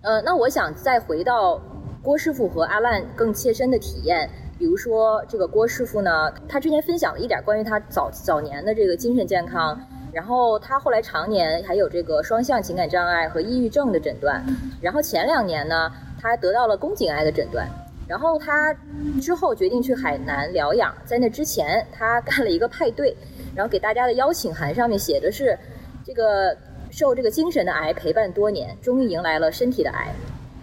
[0.00, 1.60] 呃，那我想再回到
[2.02, 9.78] 郭师傅和阿烂更切身的体验，比如说这个郭师傅呢，他之前分享了一点关于他早早年的这个精神健康，
[10.16, 14.42] 然后他后来常年还有这个双向情感障碍和抑郁症的诊断，
[14.80, 17.68] 然后前两年呢，他得到了宫颈癌的诊断，
[18.08, 18.74] 然后他
[19.20, 23.14] 之后决定去海南疗养，在那之前他干了一个派对。
[23.54, 25.54] 然后给大家的邀请函上面写的是，
[26.02, 26.56] 这个
[26.90, 30.14] 受这个精神的癌陪伴多年，终于迎来了身体的癌，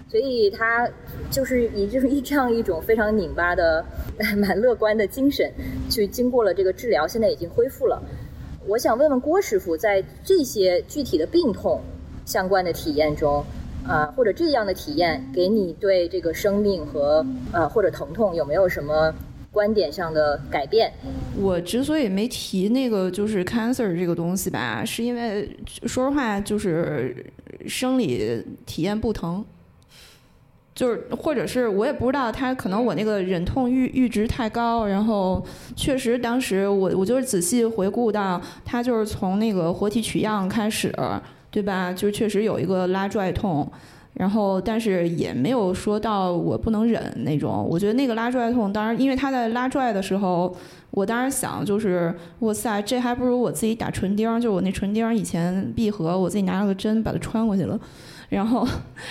[0.09, 0.89] 所以他
[1.29, 3.85] 就是以 就是以这样一种非常拧巴的、
[4.35, 5.51] 蛮乐观的精神，
[5.91, 8.01] 去经过了这个治疗，现在已经恢复了。
[8.67, 11.82] 我想问问郭师傅，在这些具体的病痛
[12.26, 13.43] 相关的体验中，
[13.86, 19.13] 啊，或者这样的体验，给你对这个生命和呃或者疼痛有没有什么？
[19.54, 20.91] 观点上的改变，
[21.39, 25.47] 我之所以没提那个就是 cancer 这个东西吧，是因为
[25.86, 27.23] 说实话就是
[27.67, 29.45] 生理体验不疼，
[30.75, 35.43] 就是或者是我也不知道他可能我那个忍痛阈阈值太高，然后
[35.75, 40.93] 确实当时我我就是仔细回顾到他就是从那个活体取样开始，
[41.51, 41.93] 对吧？
[41.93, 43.69] 就确实有一个拉拽痛。
[44.15, 47.67] 然后，但是也没有说到我不能忍那种。
[47.67, 50.55] 我觉得那个拉拽痛，当然，因为他在拉拽的时候，
[50.91, 57.79] 我当时想就是，哇塞，这还不如我自己打唇钉，就我那唇钉以前闭合，我自己拿了个针把它穿过去了。
[58.34, 58.67] 然后，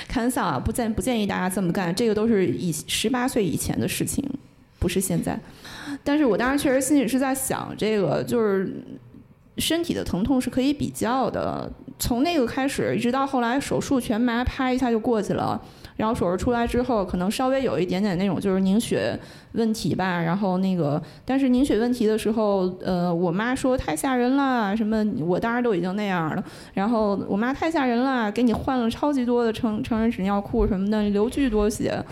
[0.09, 4.29] 开玩笑啊，不建不建议大家这么干，这个都是以十八岁以前的事情，
[4.79, 5.39] 不是现在。
[6.03, 8.75] 但是我当时确实心里是在想，这个就是
[9.59, 11.71] 身体的疼痛是可以比较的。
[11.99, 15.63] 从那个开始，一直到后来手术全麻，啪一下就过去了。
[16.03, 19.17] 然后手术出来之后，可能稍微有一点点那种就是凝血
[19.53, 20.21] 问题吧。
[20.21, 26.43] 然后那个，但是凝血问题的时候，呃，我妈说太吓人了，什么我当时都已经那样了。
[26.75, 32.05] 然后我妈太吓人了，给你换了超级多的成成人纸尿裤什么的，流巨多血。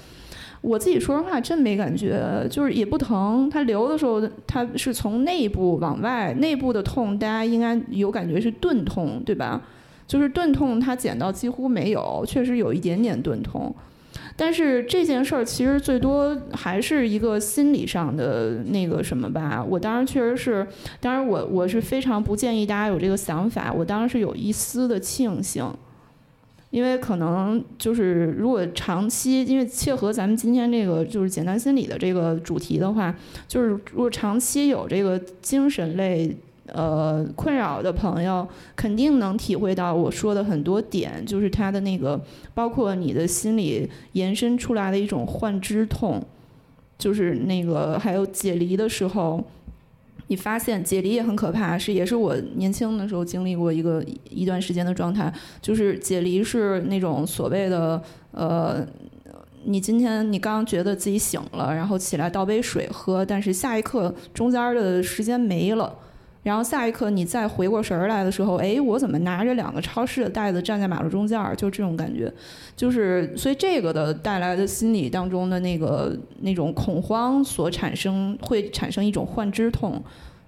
[0.60, 3.50] 我自己说实话真没感觉，就是也不疼。
[3.50, 9.60] 它流的时候，它是从内部往外，内部的痛大家应该有感觉是钝痛，对吧？
[10.10, 13.72] 就是钝痛，它减到几乎没有，确实有一点点钝痛，
[14.34, 19.64] 但是这件事儿其实最多还是一个心理上的那个什么吧。
[19.64, 20.66] 我当时确实是，
[20.98, 23.72] 当然我我是非常不建议大家有这个想法。
[23.72, 25.72] 我当时是有一丝的庆幸，
[26.70, 33.14] 因为可能就是如果长期，因为切合咱们今天这个就是简单心理的这个主题的话，
[33.46, 36.36] 就是如果长期有这个精神类。
[36.72, 42.20] 呃，困扰的朋友肯定能体会到我说的很多点，就是他的那个，
[42.54, 46.22] 包括你的心里延伸出来的一种幻肢痛，
[46.98, 49.42] 就是那个还有解离的时候，
[50.28, 58.00] 你发现解离也很可怕，是也是我年轻的时候经历过一个一段时间的状态，就是解离是那种所谓的
[58.32, 58.86] 呃，
[59.64, 65.92] 你今天你刚觉得自己醒了，然后起来倒杯水喝，但是下一刻中间的时间没了。
[66.42, 71.54] 然后下一刻你再回过神儿来的时候，哎，我怎么拿着两个超市的袋子站在马路中间儿？
[71.54, 72.32] 就这种感觉，
[72.74, 80.02] 就是所以这个的带来的心理当中的那个那种恐慌所产生，会产生一种幻肢痛，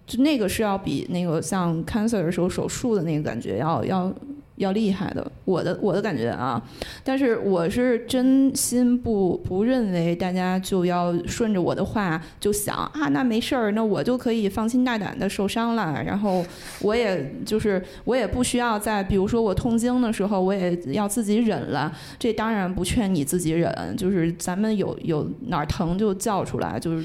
[0.07, 4.13] 就那个是要比那个像 cancer 的时候手术的那个感觉要要。
[4.57, 6.63] 要厉害的，我的我的感觉啊，
[7.03, 16.45] 但是我是真心不不认为大家就要顺着我的话就想啊，那没事儿，那我就可以放心大胆的受伤了，然后
[16.81, 27.05] 我也就是我也不需要在比如说我痛经的时候我也要自己忍了，这当然不劝你自己忍，就是咱们有有哪儿疼就叫出来，就是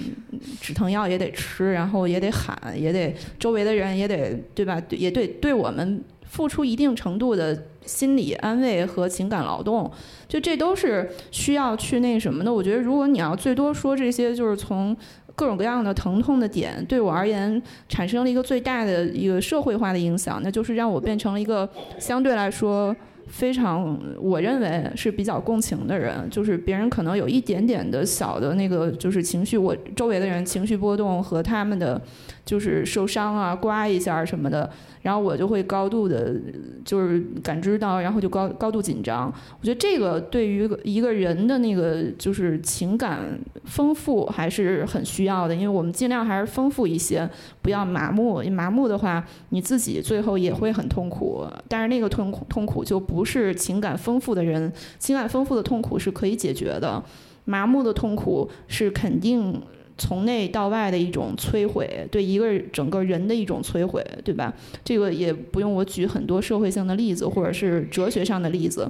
[0.59, 4.82] 止疼药也得吃，然后也得喊，也得周围的人也得对吧？
[4.89, 6.03] 也对对我们。
[6.28, 9.89] 付出一定程度的心理安慰和情感劳动，
[10.28, 12.53] 就这都是需要去那什么的。
[12.53, 14.95] 我觉得，如果你要最多说这些，就是从
[15.36, 21.67] 各种各样的疼痛的点，对我而言产生了一个最大的一个社会化的影响，那就是让我变成了一个
[21.99, 22.95] 相对来说。
[23.30, 32.01] 非常，我认为是比较共情的人，就是别人可能有一点点的小的那个，就是情绪，我周围的人情绪波动和他们的
[32.48, 34.68] 就是受伤啊、刮一下什么的。
[35.04, 36.36] 然后我就会高度的，
[36.84, 39.32] 就是感知到，然后就高高度紧张。
[39.62, 47.30] 我觉得这个对于一个人的那个就是情感丰富还是很需要的，因为我们尽量还是丰富一些，
[47.62, 48.43] 不要麻木。
[48.50, 51.45] 麻木的话，你自己最后也会很痛苦。
[51.70, 57.02] 但是那个痛苦痛苦就不是情感丰富的人，情感丰富的痛苦是可以解决的，
[57.45, 59.62] 麻木的痛苦是肯定。
[59.98, 64.54] 从内到外的一种摧毁，对一个整个人的一种摧毁，对吧？
[64.84, 68.89] 这个也不用我举很多社会性的例子，或者是哲学上的例子。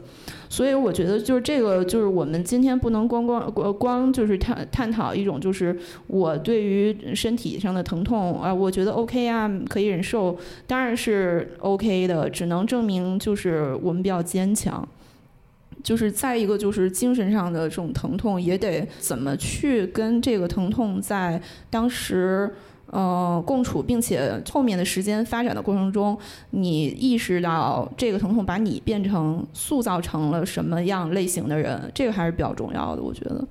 [0.50, 5.78] 所以我觉得，就是这个，就是我们今天不能光光光就是探探讨一种，就是
[6.08, 14.88] 我对于身体上的疼痛啊，我觉得 OK 啊，可以忍受，当然是 OK 的，只能证明就是我们比较坚强。
[15.84, 22.50] 就是再一个，就是精神上的这种疼痛，也得怎么去跟这个疼痛在当时
[22.88, 26.18] 呃共处，并且后面的时间发展的过程中，
[26.52, 33.46] 你意识到这个疼痛把你变成塑造成了什么样类型的人，这个还是比较重要的，我觉得。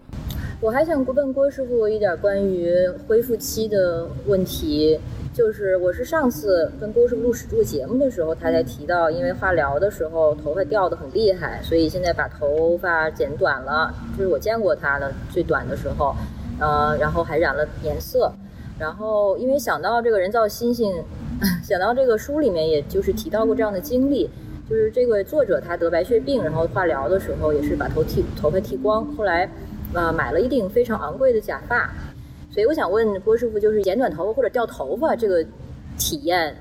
[0.60, 2.70] 我还想问郭师傅一点关于
[3.06, 4.98] 恢复期的问题。
[5.36, 13.92] 就是我是上次跟郭师傅录录节目的时候，他才提到，因为化疗的时候头发掉的很厉害，所以现在把头发剪短了。
[14.16, 16.16] 就是我见过他的最短的时候，
[16.58, 18.32] 呃，然后还染了颜色。
[18.78, 21.02] 然后因为想到这个人造猩猩，
[21.62, 24.30] 想到这个书里面也就是提到过这样的经历，
[24.70, 29.50] 就是这个作者他得白血病，然后化疗的时候也是把头剃头发剃光，后来
[29.92, 31.92] 呃买了一顶非常昂贵的假发。
[32.56, 35.44] 所以我想问郭师傅，就是剪短头发或者掉头发这个
[35.98, 36.56] 体验，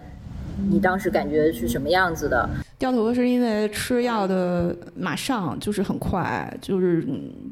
[0.69, 2.49] 你当时感觉是什么样子的？
[2.77, 7.01] 掉头发是因为吃药的马上就是很快，就是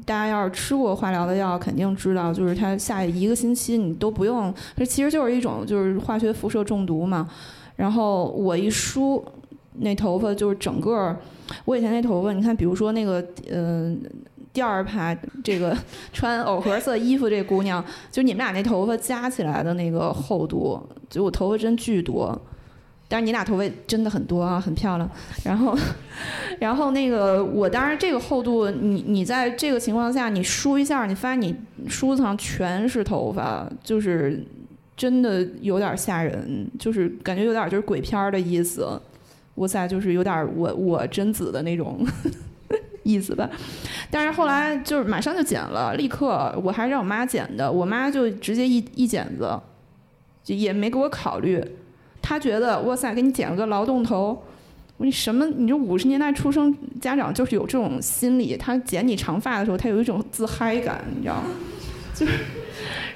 [0.04, 7.26] 大家要是吃过化疗的药，肯定知道，就是它下一个星期你都不用，这其实就是一种就是化学辐射中毒嘛。
[7.76, 9.24] 然后我一梳
[9.78, 11.16] 那头发，就是整个
[11.64, 13.98] 我以前那头发，你看，比如说那个嗯。
[14.54, 15.76] 第二排这个
[16.14, 20.80] 穿藕荷色衣服这姑娘，就你们俩那头发加起来的那个厚度，
[21.10, 22.40] 就我头发真巨多，
[23.08, 25.10] 但是你俩头发真的很多啊，很漂亮。
[25.44, 25.76] 然后，
[26.60, 31.54] 然后那个我当然这个厚度，你你在这个情况下你梳一下，你发现你
[31.88, 34.46] 梳子上全是头发，就是
[34.96, 38.86] 真的有点吓人，就是感觉有点就是鬼片的意思。
[39.56, 42.06] 哇塞，就是有点我我贞子的那种。
[43.04, 43.48] 意思吧，
[44.10, 49.56] 但是后来就是马上就剪了，立刻我还让我妈剪的，我妈就直接一一剪子，
[50.42, 51.62] 就也没给我考虑，
[52.20, 54.42] 她觉得哇塞，给你剪了个劳动头，
[54.96, 55.46] 你什么？
[55.46, 61.44] 你这五十年代出生家长就是有这种心理，她剪你长发的时候，她有一种自嗨感，你知道吗？
[62.16, 62.32] 就是。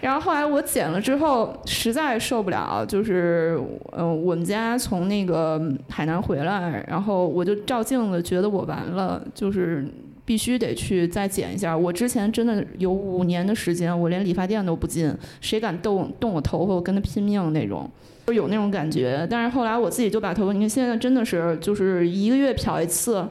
[0.00, 3.60] 然后后来我剪了之后，实在受不了，就是
[3.96, 9.84] 嗯，我们家从那个海南回来，然后我就照镜子，觉得我完了，就是
[10.24, 11.76] 必须得去再剪一下。
[11.76, 17.90] 我之前真的有五年的时间，我连理发店都不进，谁敢动动我头发，我跟他拼命那种，
[18.26, 19.26] 就有那种感觉。
[19.28, 23.26] 但是后来我自己就把头发，你看现在真的是就是一个月漂一次，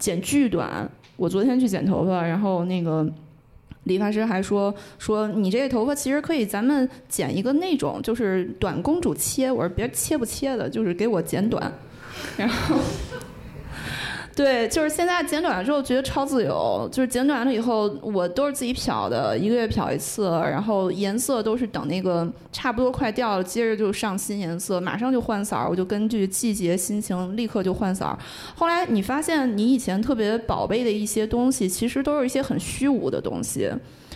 [0.00, 0.90] 剪巨短。
[1.16, 3.08] 我昨天去剪头发，然后那个。
[3.88, 9.50] 理发师还说说你这个头发其实可以，咱们剪一个那种就是短公主切。
[9.50, 11.72] 我说别切不切的，就是给我剪短。
[12.36, 12.76] 然后。
[14.38, 28.16] 对，就是现在剪短了之后觉得超自由，就是剪短了以后我都是自己漂的，一个月漂一次，然后颜色都是等那个差不多快掉了，接着就上新颜色，马上就换色儿，我就根据季节心情立刻就换色儿。
[28.54, 33.68] 后来你发现你以前特别宝贝的一些东西，其实都是一些很虚无的东西，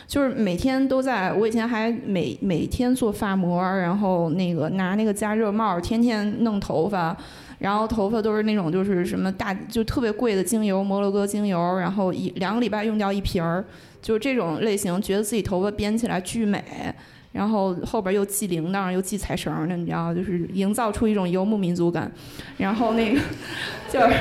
[0.07, 7.17] 就是每天都在我以前还每每天做发膜，然后那个拿那个加热帽天天弄头发。
[7.63, 13.65] 然后头发都是那种就是什么大就特别贵的精油摩洛哥精油，然后一两个礼拜用掉一瓶儿，
[14.03, 16.61] 就是这种类型，觉得自己头发编起来巨美，
[17.31, 22.11] 然后后边又系铃铛又系彩绳的，你知道，就是营造出一种游牧民族感。
[22.57, 23.21] 然后那个
[23.89, 24.13] 就是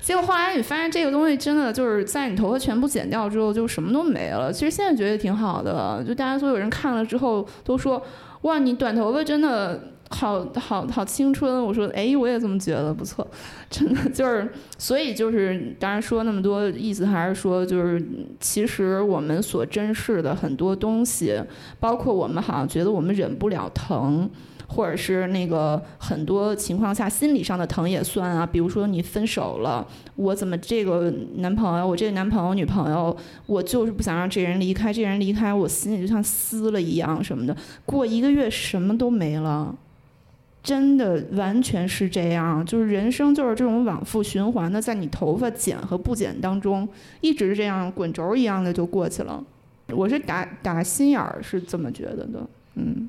[0.00, 4.50] 结果后来你发现这个东西真的就是在你头发全部剪掉之后就什么都没了。
[4.50, 8.02] 其实现在觉得挺好的，就大家所有人看了之后都说
[8.40, 9.91] 哇，你短头发真的。
[10.12, 11.64] 好好好青春。
[11.64, 13.26] 我说，哎，我也这么觉得，不错，
[13.68, 14.48] 真的就是，
[14.78, 18.00] 所以就是，当然说那么多，意思还是说，就是
[18.38, 21.42] 其实我们所珍视的很多东西，
[21.80, 24.30] 包括我们好像觉得我们忍不了疼。
[24.68, 29.86] 或者是那个很多情况下心理上的疼也算啊，比如说你分手了，
[30.16, 37.54] 我怎么这个男朋友，我这个男朋友女朋友，我就是不想让这人离开，这人离开我心里就像撕了一样什么的。
[37.84, 39.76] 过一个月什么都没了，
[40.62, 46.88] 真的完全是这样，就是人生就是这种往复循环的，在你头发剪和不剪当中，
[47.20, 49.42] 一直这样滚轴一样的就过去了。
[49.88, 52.46] 我是打打心眼儿是这么觉得的，
[52.76, 53.08] 嗯。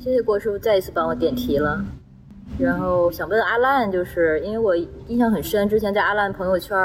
[0.00, 1.84] 谢谢郭师傅再一次帮我点题了，
[2.58, 4.76] 然后想问阿烂，就是因为我
[5.08, 6.76] 印象很深，之前在阿烂朋友圈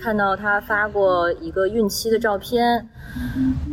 [0.00, 2.88] 看到他发过一个孕期的照片，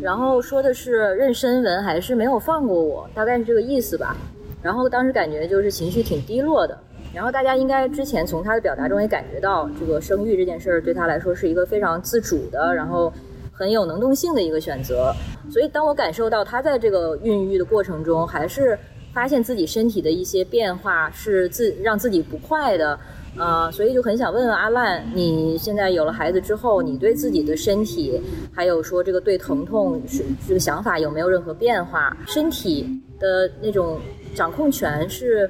[0.01, 4.15] 然后说的是妊娠纹还是没有放过我，大概是这个意思吧。
[4.61, 6.77] 然后当时感觉就是情绪挺低落的，
[7.13, 13.11] 然后大家应该之前从他的表达中也感觉到，这个生育这件事儿对他来说是一个非常自主的，然后。
[13.51, 15.13] 很有能动性的一个选择，
[15.51, 18.79] 所以当我感受到他在这个孕育的过程中，还是
[19.13, 22.97] 发现自己身体的一些变化是自让自己不快的，
[23.37, 28.21] 呃，所以就很想问问阿烂，你现在有了孩子之后，你对自己的身体，
[28.53, 32.15] 还有说这个对疼痛是这个想法有没有任何变化？
[32.27, 32.87] 身体
[33.19, 33.99] 的那种
[34.35, 35.49] 掌控权是？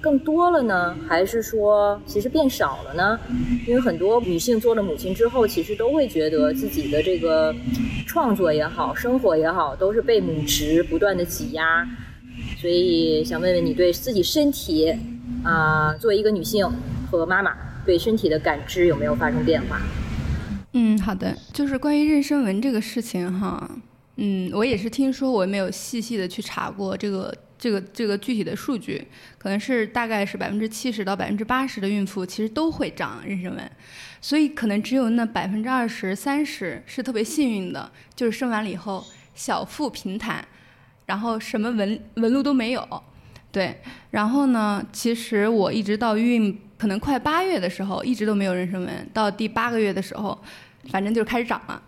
[0.00, 3.18] 更多了呢，还是说其实变少了呢？
[3.66, 7.54] 因为很多女性做了母亲之后，其实都会觉得自己的这个
[8.06, 11.88] 创作也好，生活也好，都是被母职不断的挤压。
[12.60, 14.94] 所以想问问你，对自己身体
[15.42, 16.70] 啊，作为一个女性
[17.10, 17.56] 和妈妈，
[17.86, 19.80] 对身体的感知有没有发生变化？
[20.72, 23.70] 嗯，好的，就是关于妊娠纹这个事情哈，
[24.16, 27.34] 嗯，我也是听说，我也没有细细的去查过这个。
[27.58, 29.06] 这个这个具体的数据，
[29.38, 33.70] 可能是大概是百分之七十到百分之八十的孕妇其实都会长妊娠纹，
[34.20, 40.46] 所以可能只有那百分之二十三十是特别幸运的，就是生完了以后小腹平坦，
[41.06, 43.02] 然后什么纹纹路都没有。
[43.50, 43.80] 对，
[44.10, 50.36] 然后呢，其实我一直到孕可能快八月的时候，一直都没有妊娠纹，到第八个月的时候，
[50.90, 51.82] 反正就开始长了。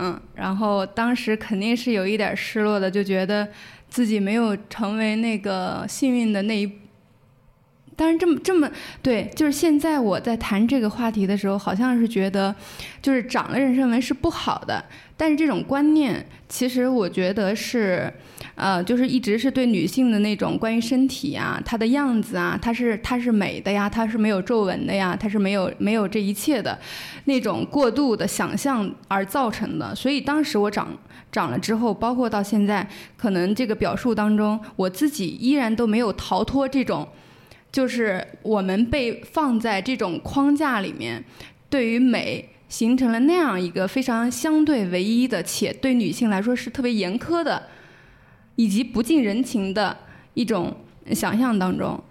[0.00, 3.48] 嗯，然后当时肯定是有一点失落的，就觉得。
[3.88, 6.70] 自己没有成为那个幸运的那一，
[7.96, 8.70] 当然这么这么
[9.02, 12.54] 对，就是现在我在谈这个话题的时候，好像是觉得，
[13.02, 14.84] 就是长了妊娠纹是不好的。
[15.16, 18.12] 但是这种观念，其实我觉得是，
[18.54, 26.78] 呃，就是一直是对女性的那种关于身体啊、她的样子啊，她是她是美的呀，她是没有皱纹的呀，她是没有没有这一切的
[27.24, 29.92] 那种过度的想象而造成的。
[29.92, 30.96] 所以当时我长。
[31.30, 37.06] 长了之后，包括到现在，可能这个表述当中，我自己依然都没有逃脱这种，
[37.70, 41.22] 就是我们被放在这种框架里面，
[41.68, 47.62] 对于美形成了那样一个非常相对唯一的，且对女性来说是特别严苛的，
[48.56, 49.96] 以及不近人情的
[50.34, 50.74] 一种
[51.12, 52.02] 想象当中。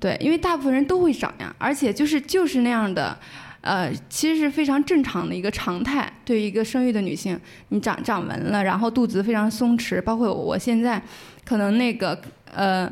[0.00, 3.16] 对，因为大部分人都会长呀，而且就是就是那样的。
[3.64, 6.12] 呃，其实是非常正常的一个常态。
[6.22, 7.38] 对于一个生育的女性，
[7.70, 11.02] 你长长纹了，然后肚子非常松弛，包括我现在，
[11.46, 12.20] 可能那个
[12.52, 12.86] 呃，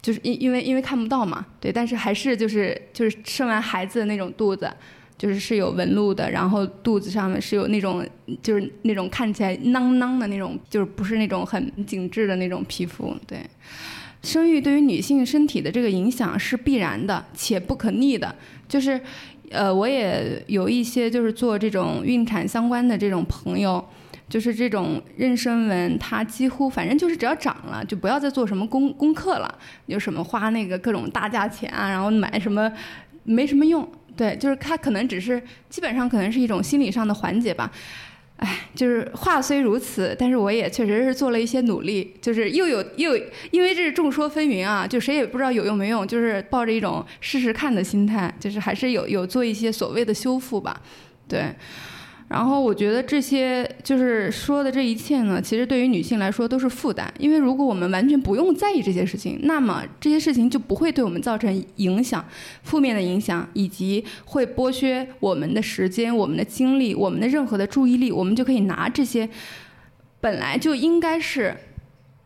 [0.00, 4.72] 就是因因为因为看不到嘛，对，但是还是就是就是生完孩子的那种肚子，
[5.18, 8.02] 就是是有纹路的，然后肚子上面是有那种
[8.42, 13.14] 就是那种看起来囊囊的那种，就是不是那种很紧致的那种皮肤。
[13.26, 13.44] 对，
[14.22, 18.34] 生育对于女性身体的这个影响是必然的且不可逆的，
[18.68, 19.00] 就是。
[19.50, 23.82] 呃，我也有一些就是做这种孕产相关的这种朋友，
[24.28, 32.70] 就是这种妊娠纹，它几乎反正就是只要长了，就不要再做什么功功课了，有什么花那个各种大价钱啊，然后买什么
[33.24, 37.72] 没什么用，对，就是它可能只是基本上可能是一种心理上的缓解吧。
[38.38, 43.16] 哎，就是话虽如此，但是我也确实是做了一些努力，就是又有又
[43.50, 50.80] 因为这是众说纷纭啊，就谁也不知道有用没用，就是抱着一种试试看的心态，就是还是有有做一些所谓的修复吧，
[51.28, 51.54] 对。
[52.28, 62.22] 然后我觉得这些就是说的这一切呢，其实对于女性来说都是负担，因为如果我们完全不用在意这些事情，那么这些事情就不会对我们造成影响、
[62.62, 69.26] 负面的影响，以及会剥削我们的时间、我们的精力、我们的任何的注意力，我们就可以拿这些
[70.20, 71.56] 本来就应该是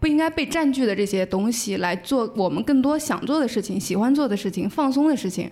[0.01, 5.49] 不应该被占据的这些东西来做我们更多想做的事情、喜欢做的事情、放松的事情，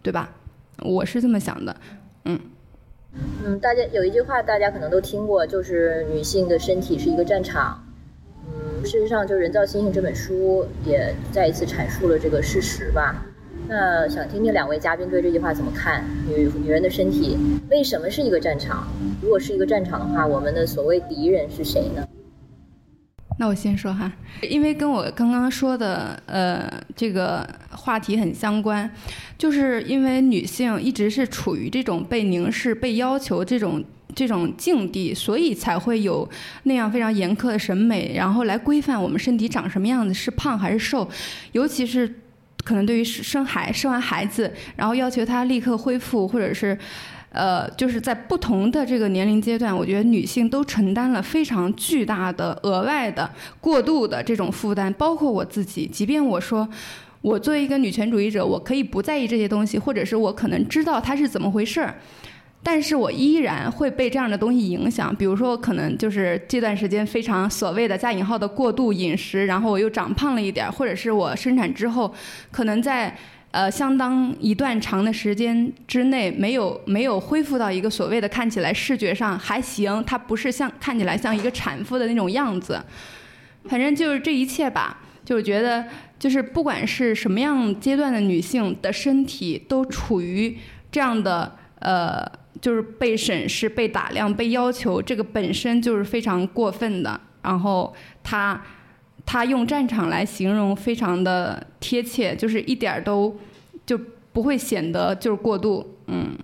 [0.00, 0.32] 对吧？
[0.78, 1.76] 我是这么想的，
[2.24, 2.40] 嗯。
[3.44, 7.82] 嗯，大家有一句话，大家可能都听过，就是女性的身体是一个战场。
[8.46, 13.24] 嗯，事实上，就《人造星星》这本书也再一次阐述了这个事实吧。
[13.68, 16.04] 那想听听两位嘉宾对这句话怎么看？
[16.26, 17.36] 女女人的身体
[17.70, 18.86] 为什么是一个战场？
[19.22, 22.06] 如果是一个战场的话，我们的所谓敌人是谁呢？
[23.38, 27.46] 那我先说哈，因为跟我刚刚说的呃这个
[27.80, 28.88] 话题很相关，
[29.38, 33.82] 就是因为女性一直是处于这种被凝视、被要求这种
[34.14, 36.28] 这种境地，所以才会有
[36.64, 41.08] 那样非常严苛的审美，然后来规范我们身体长什么样子，是胖还是瘦，
[41.52, 42.14] 尤其是。
[42.62, 46.78] 可能对于生孩生完孩子，然后要求他立刻恢复，或者是，
[47.30, 53.28] 呃，就是在不同的这个年龄阶段，我觉得女性都承担了非常巨大的额外的
[53.62, 55.86] 过度的这种负担，包括我自己。
[55.86, 56.68] 即便我说，
[57.22, 61.94] 我作为一个女权主义者，我可以不在意这些东西，或者是我可能知道它是怎么回事儿。
[62.62, 72.12] 但是我依然会被这样的东西影响，比如说，可能就是这段时间非常所谓的加引号的过度饮食，然后我又长胖了一点，或者是我生产之后，
[72.50, 73.16] 可能在
[73.50, 82.78] 呃相当一段长的时间之内没有没有恢复到一个所谓的看起来视觉上还行，它不是像看起来像一个产妇的那种样子，
[83.64, 85.82] 反正就是这一切吧，就是觉得
[86.20, 90.56] 就是不管是什么样阶段的女性的身体都处于
[90.92, 92.24] 这样的呃。
[92.60, 97.18] 就是被审视、被打量、被要求，这个本身就是非常过分的。
[97.40, 98.60] 然后他
[99.24, 103.34] 他用战场来形容，非常的贴切，就是一点都
[103.86, 103.98] 就
[104.32, 105.96] 不会显得就是过度。
[106.08, 106.36] 嗯，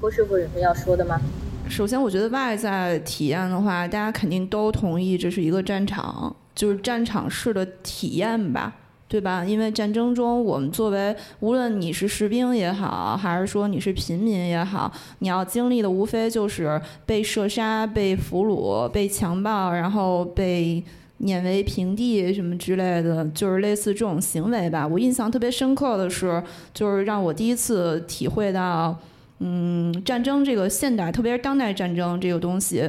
[0.00, 1.20] 郭师傅有什么要说的吗？
[1.68, 8.74] 首先，我觉得外在体验的话，大家肯定都同意这是一个战场，就是战场式的体验吧。
[9.08, 9.42] 对吧？
[9.42, 20.84] 因为战争中，我们作为无论你是士兵也好，还是说你是平民也好，你要经历的无非就是被射杀、被俘虏、被强暴，然后被
[21.18, 24.86] 碾为平地什么之类的，就是类似这种行为吧。
[24.86, 26.42] 我印象特别深刻的是，
[26.74, 28.94] 就是让我第一次体会到，
[29.38, 32.88] 嗯，战争这个现代，特别是当代战争这个东西。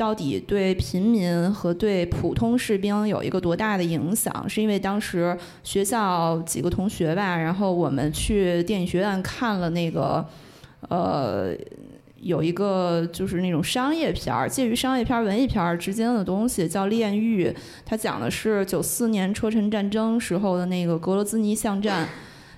[0.00, 4.48] 到底对平民和对普通士兵有一个多大的影响？
[4.48, 10.26] 是因为当时学校几个同学吧，然后我们去电影学院看了那个，
[10.88, 11.54] 呃，
[12.16, 17.48] 有一个就是那种商业片儿，介于商业片儿、文艺片儿之间的东西，叫《炼狱》，
[17.84, 22.08] 它讲的是九四年车臣战争时候的那个格罗兹尼巷战。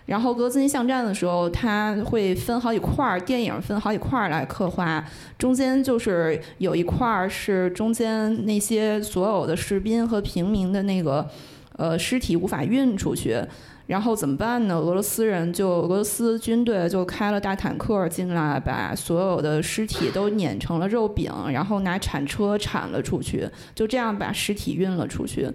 [0.06, 5.04] 然后格兹尼巷战的时候，它会分好几块儿，电影分好几块儿来刻画。
[5.38, 11.28] 中间就是有一块儿是中间那些所有的士兵和平民的那个
[11.76, 13.40] 呃尸体无法运出去，
[13.86, 14.76] 然后怎么办呢？
[14.76, 25.48] 俄罗斯人就俄罗斯军队就开了大坦克进来，把所有的尸体都碾成了肉饼，然后拿铲车铲了出去，就这样把尸体运了出去。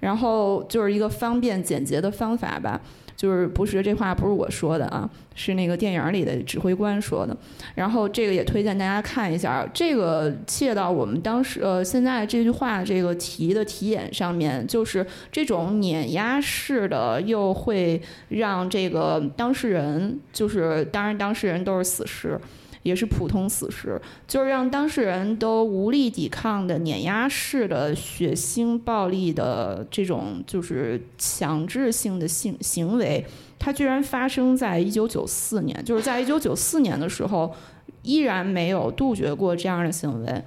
[0.00, 2.78] 然后就是一个方便简洁的方法吧。
[3.16, 7.36] 就是不是这话不是我说的啊，是那个电影里的指挥官说的。
[7.74, 22.38] 然后这个也推荐大家看一下，这个切到我们当时呃现在这句话这个题的题眼上面，就是这种碾压式的，又会让这个当事人，就是当然当事人都是死尸。
[22.86, 33.26] 也是普通死尸，就是让当事人都无力抵抗的碾压式的血腥暴力的这种就是强制性的性行为，
[33.58, 37.52] 它居然发生在一九九四年，就是在一九九四年的时候，
[38.02, 40.42] 依然没有杜绝过这样的行为。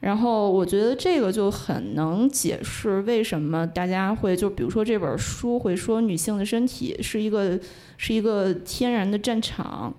[0.00, 7.58] 然后我觉得这个就很能解释为什么大家会就比如说这本书会说女性的身体是一个
[7.96, 9.94] 是一个天然的战场。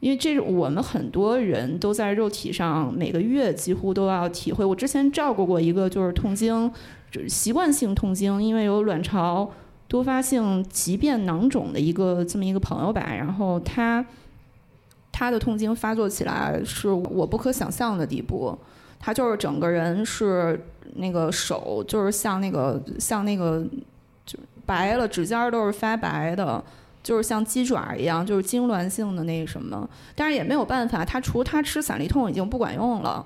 [0.00, 4.64] 因为这是我们很多人都在肉体上每个月几乎都要体会。
[4.64, 6.70] 我之前照顾过一个就是痛经，
[7.10, 9.50] 就习惯性痛经，因为有卵巢
[9.88, 13.12] 多发性畸变囊肿的一个这么一个朋友吧。
[13.12, 14.06] 然后他
[15.10, 18.56] 他的痛经发作起来是我不可想象的地步，
[19.00, 23.66] 他就是整个人是那个手就是像那个像那个
[24.24, 26.62] 就白了，指尖都是发白的。
[27.02, 33.24] 就是像鸡爪一样，就是痉挛性的那什么，但是也没有办法，他除他吃散利痛已经不管用了。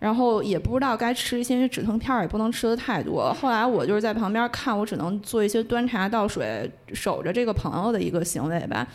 [0.00, 3.32] 然后也不知道该吃一些止疼片儿，也不能吃的太多。
[3.34, 8.86] 后来我就是在旁边看，我只能做一些端茶倒水，守着这个朋友的一个行为吧。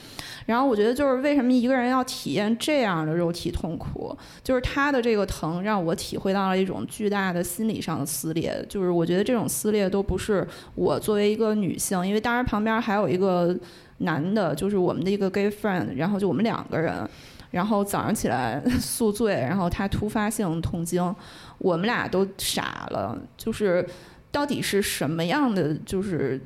[0.48, 8.66] 然后我觉得就是为什么一个人要体验这样的肉体痛苦，就是他的这个疼让我体会到了一种巨大的心理上的撕裂。
[8.68, 13.56] 就是我觉得这种撕裂都不是我作为一个女性，因为当然旁边还有一个
[14.00, 17.08] 男的，就是我们的一个 gay friend，然后就我们两个人。
[17.56, 21.16] 然后早上起来宿醉，然后他突发性痛经，
[21.58, 23.18] 我们俩都傻了。
[23.38, 23.88] 就是
[24.30, 25.74] 到底是什么样的？
[25.86, 26.42] 就是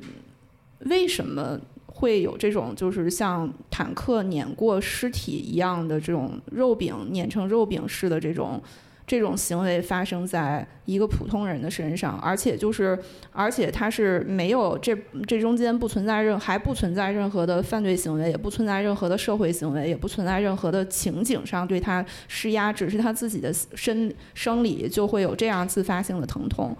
[0.84, 8.62] 为什么会有这种就是像坦克碾过尸体一样的这种肉饼碾成肉饼似的这种？
[9.10, 12.96] 这种行为发生在一个普通人的身上，而且就是，
[13.32, 14.96] 而且他是没有这
[15.26, 26.76] 这中间不存在任还不存在任何的犯罪行为，也不存在任何的社会行为，也不存在任何的情景上对他施压，只是他自己的身生理就会有这样自发性的疼痛。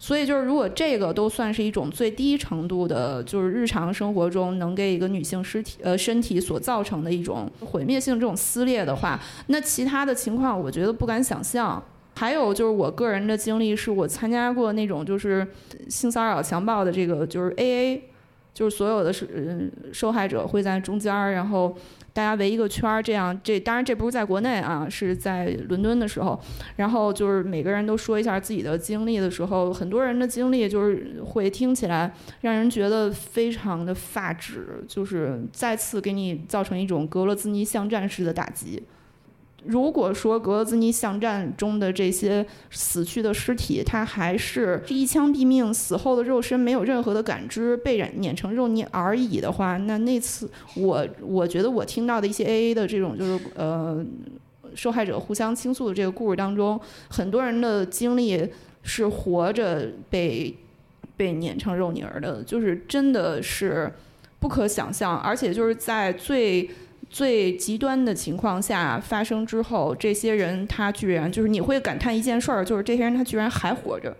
[0.00, 11.82] 所以就是，如果这个都算是一种最低程度的，就是日常生活中能给一个女性尸体呃身体所造成的一种毁灭性这种撕裂的话，那其他的情况我觉得不敢想象。
[12.14, 15.46] 还有就是我个人的经历，是我参加过那种就是
[15.88, 18.00] 性骚扰强暴的这个就是 AA，
[18.54, 21.76] 就是所有的是受害者会在中间儿，然后。
[22.18, 26.36] 大家围一个圈儿，这样这当然这不是在国内啊，是在伦敦的时候，
[26.74, 38.82] 然后就是每个人都说一下自己的经历的时候，很多人的经历就是会听起来让人觉得非常的发指，就是再次给你造成一种格罗兹尼巷战式的打击。
[39.64, 54.02] 如果说格罗兹尼巷战中的这些死去的尸体，他还是一枪毙命，死后的肉身没有任何的感知，被人碾成肉泥而已的话，那那次我我觉得我听到的一些 A A 的这种就是呃
[54.74, 58.48] 受害者互相倾诉的这个故事当中，很多人的经历
[58.84, 60.56] 是活着被
[61.16, 63.92] 被碾成肉泥儿的，就是真的是
[64.38, 66.70] 不可想象，而且就是在最。
[67.10, 74.16] 最极端的情况下发生之后，这些人他居然就是你会感叹一件事儿，就是这些人他居然还活着。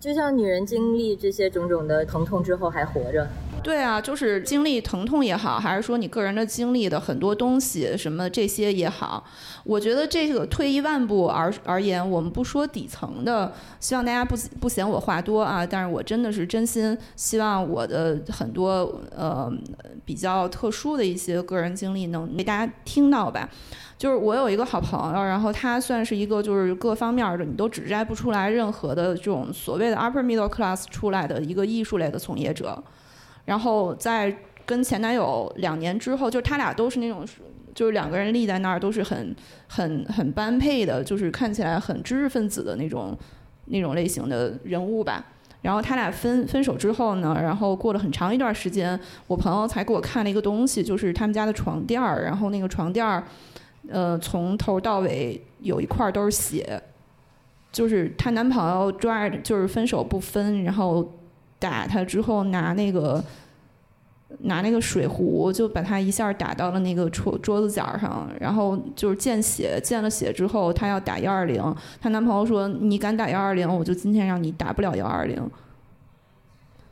[0.00, 3.26] 就像女人经历这些种种的疼痛之后还活着。
[3.62, 9.24] 对啊，就是经历疼痛也好，还是说你个人的经历的很多东西，什么这些也好，
[9.64, 15.66] 我觉得这个退一万步而而言，我们不说底层的，希望大家不不嫌我话多啊。
[15.66, 19.52] 但是我真的是真心希望我的很多呃
[20.04, 23.48] 比较特殊的一些个人经历能被大家听到吧。
[23.98, 32.80] 就是我有一个好朋友，然后他算是一个就是各方面的你都指摘不出来任何的这种所谓的 upper middle class 出来的一个艺术类的从业者。
[33.46, 34.36] 然后在
[34.66, 37.24] 跟前男友两年之后，就是他俩都是那种，
[37.72, 39.34] 就是两个人立在那儿都是很
[39.68, 43.16] 很很般配的，就是看起来很知识分子的那种
[43.66, 45.24] 那种类型的人物吧。
[45.62, 53.22] 然后他俩分分手之后呢，然后过了很长一段时间，我朋友才给我看了一个东西，就是他们家的床垫儿，然后那个床垫儿，
[53.88, 56.82] 呃，从头到尾有一块都是血，
[57.70, 61.08] 就是她男朋友抓着，就是分手不分，然后。
[61.68, 63.22] 打他之后，拿那个
[64.40, 71.74] 拿那个水壶，就把他一下打到了那个桌桌子角上，然后就是见血，见了血之后，她要打幺二零。
[72.00, 75.50] 她男朋友说：“你敢打幺二零，我就今天让你打不了幺二零。”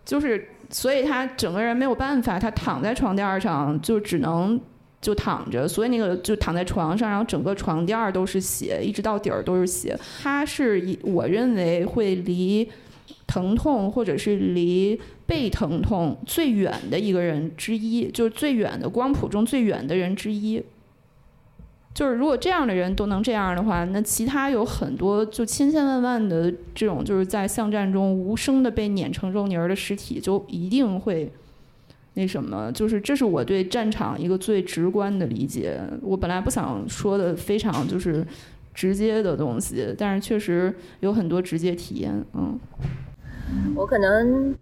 [0.04, 4.60] 就是，所以她整个人没有办法，她躺在床垫上，就只能
[5.00, 9.98] 就躺着，所以那个就躺在床上，然后整个床垫都是血，一直到底儿都是血。
[10.22, 12.70] 他是以我认为会离。
[13.34, 20.62] 疼痛，或者是离被疼痛最远的一个人之一，就是最远的光谱中最远的人之一。
[21.92, 31.28] 就是如果这样的人都能这样的话，那其他有很多就千千万万的这种就是在巷战中无声的被碾成肉泥儿的尸体，就一定会
[32.14, 32.70] 那什么。
[32.70, 35.80] 就是这是我对战场一个最直观的理解。
[36.02, 38.24] 我本来不想说的非常就是
[38.72, 42.58] 直接的东西，但是确实有很多直接体验，嗯。
[43.76, 44.54] 我可能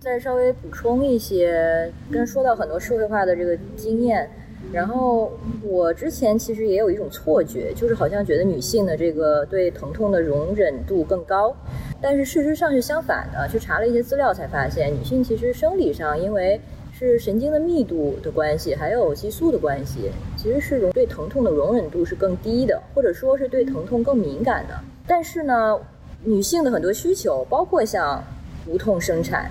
[0.00, 4.28] 再稍微补充一些，跟说到很多社会化的这个经验。
[4.70, 11.56] 然后我之前其实也有一种错觉，就是好像觉得女性的这个对疼痛的容忍度更高，
[12.02, 13.48] 但是事实上是相反的。
[13.48, 16.60] 去查了一些资料才发现，女性其实生理上因为
[16.92, 24.74] 是神经的密度的关系，还有激素的关系，其实是容对疼痛的容忍度是更低的，或者说是对疼痛更敏感的。
[25.06, 25.78] 但是呢？
[26.24, 28.22] 女性的很多需求，包括像
[28.66, 29.50] 无痛生产，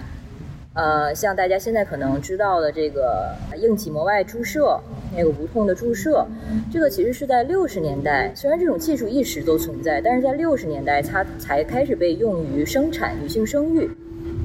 [0.73, 4.79] 呃，像大家现在可能知道的这个硬体膜外注射，
[5.15, 6.27] 那个无痛的注射，
[6.71, 13.89] 这个其实是在六十年代，虽然这种技术一直都存在，但是在六十年代它才开始被用于生产女性生育，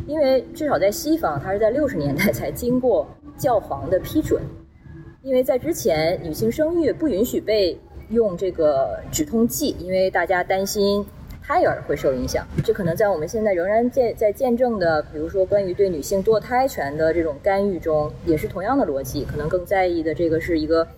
[0.07, 3.07] 因为至少在西方，它是在六十年代才经过
[3.37, 4.41] 教皇的批准，
[5.23, 7.79] 因为在之前女性生育不允许被
[8.11, 11.05] 用这个止痛剂，因为大家担心。
[11.53, 19.23] 胎儿会受影响，这可能在我们现在仍然见在见证的，比如说关于对女性堕胎权的这种干预中，也是同样的逻辑。
[19.27, 20.89] 可能更在意的这个是一个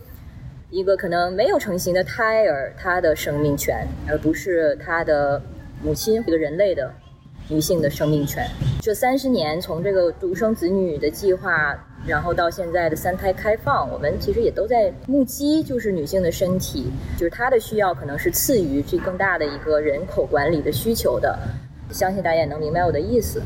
[0.71, 5.43] 一个可能没有成型的胎儿他的生命权，而不是他的
[5.83, 6.89] 母亲这个人类的
[7.49, 8.47] 女性的生命权。
[8.81, 11.77] 这三十年，从这个独生子女的计划，
[12.07, 21.39] 然后到现在的三胎开放，我们其实也都在目击，就是女性的身体，就是她的需要可能是次于这更大的一个人口管理的需求的。
[21.91, 23.41] 相信大家也能明白我的意思。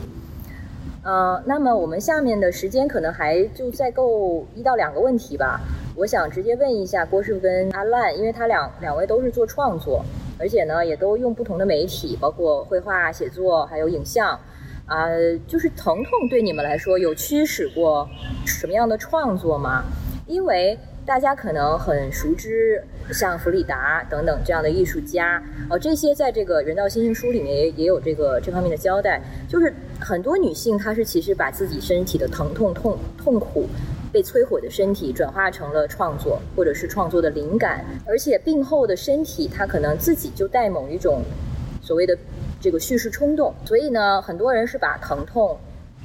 [1.04, 5.60] 呃，那么我们下面的时间可能还就再够一到两个问题吧。
[5.94, 10.04] 我想直接问一下郭师傅跟阿烂，因为他两两位都是做创作，
[10.38, 14.38] 而且呢也都用不同的媒体，包括绘画、写作，还有影像。
[14.88, 15.06] 啊，
[15.46, 18.08] 就是疼痛对你们来说有驱使过
[18.44, 19.84] 什么样的创作吗？
[20.26, 20.76] 因为
[21.06, 22.82] 大家可能很熟知
[23.12, 33.68] 像弗里达等等这样的艺术家，哦，这些在这个人道星星书里面也也有这个这方面的交代，就是很多女性她是其实把自己身体的疼痛痛痛苦。
[34.10, 41.22] 被摧毁的身体转化成了创作，或者是创作的灵感，而且病后的身体，它可能自己就带某一种
[41.82, 42.16] 所谓的
[42.60, 43.54] 这个叙事冲动。
[43.64, 45.58] 所以呢，很多人是把疼痛，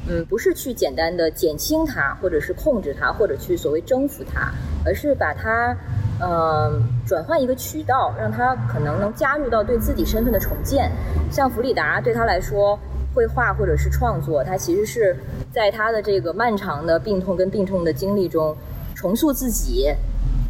[0.07, 4.51] 嗯，不是去简单的减轻它，或者是控制它，或者去所谓征服它，
[4.85, 5.75] 而是把它，
[6.21, 10.91] 嗯，转换一个渠道，让它可能能加入到对自己身份的重建。
[11.31, 12.79] 像弗里达对他来说。
[13.15, 15.15] 绘画或者是创作，他其实是
[15.51, 18.57] 在他的这个漫长的病痛跟病痛的经历中
[18.95, 19.87] 重塑自己，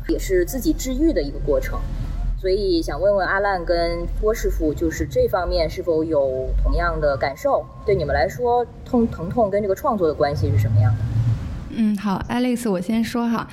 [0.07, 1.77] 也是自己治愈的一个过程。
[2.43, 7.65] 所以想问问阿烂跟郭师傅，就是这方面是否有同样的感受？
[7.85, 10.99] 对你们来说，痛疼痛跟这个创作的关系是什么样的？
[11.69, 13.47] 嗯，好，Alex，我先说哈。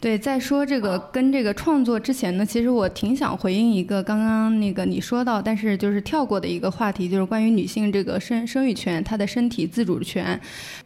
[0.00, 10.40] 对，在说这个跟这个创作之前呢，其实我挺想回应一个刚刚那个你说到，但是就是跳过的一个话题，就是关于女性这个生生育权，她的身体自主权。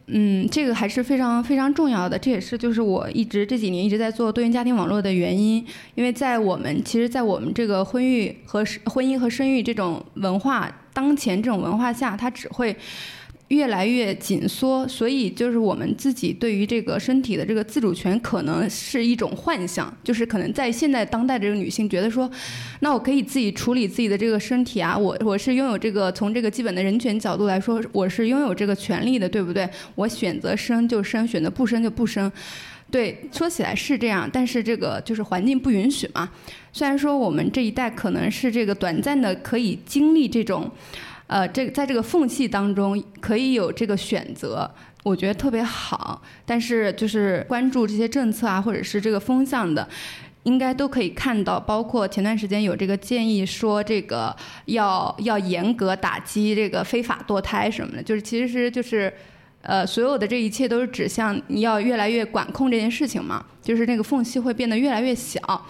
[0.07, 12.75] 嗯，这个还是非常非常重要的，这也是就是我一直这几年一直在做多元家庭网络的原因，因为在我们其实，在我们这个婚育和婚姻和生育这种文化当前这种文化下，它只会。
[13.49, 22.29] 越来越紧缩，所以就是我们自己对于这个身体的这个自主权，可能是一种幻想，就是可能在现在当代这个女性觉得说，
[22.79, 29.69] 那我可以自己处理自己的这个身体啊，我 我是拥有这个从这个基本的人权角度来说，我是拥有这个权利的，对不对？
[29.93, 32.31] 我选择生就生，选择不生就不生。
[32.89, 36.31] 对，说起来是这样，但是这个就是环境不允许嘛。
[36.73, 40.71] 虽然说我们这一代可能是这个短暂的可以经历这种。
[41.27, 44.69] 呃，这在这个缝隙当中可以有这个选择，
[45.03, 46.21] 我觉得特别好。
[46.45, 49.87] 但是就是关注这些政策啊，或者是这个风向的，
[50.43, 51.59] 应该都可以看到。
[51.59, 59.11] 包括前段时间有这个建议说，这个要要严格打击这个非法堕胎什么的，就是其实就是
[59.63, 65.65] 呃，所有的这一切都是指向你要越来越管控这件事情嘛，就是那个缝隙会变得越来越小，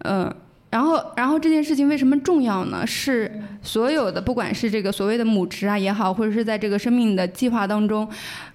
[0.00, 0.30] 嗯。
[0.68, 2.84] 然后，然后这件事情为什么重要呢？
[2.84, 3.30] 是
[3.62, 8.06] 所有的，不管是这个所谓的母职啊也好，或者是在这个生命的计划当中，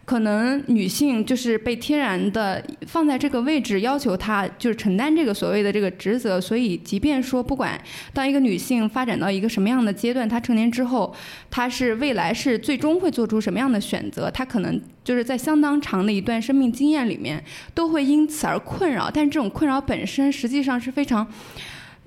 [0.03, 6.39] 可能女性就是被天然的放在这个位置，要求她就是承担这个所谓的这个职责。
[6.39, 7.79] 所以，即便说不管
[8.13, 11.15] 当一个女性发展到一个什么样的阶段，她成年之后，
[11.49, 17.41] 她是未来是最终会做出什么样的选择，她可能就是在相当长的一段生命经验里面
[17.73, 19.09] 都会因此而困扰。
[19.09, 21.25] 但这种困扰本身实际上是非常。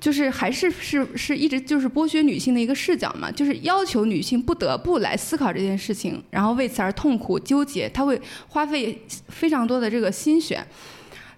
[0.05, 10.63] 就是还是是是一直就是剥削女性的一个视角嘛，就是要求女性不得不来思考这件事情，然后为此而痛苦纠结，她会花费非常多的这个心血。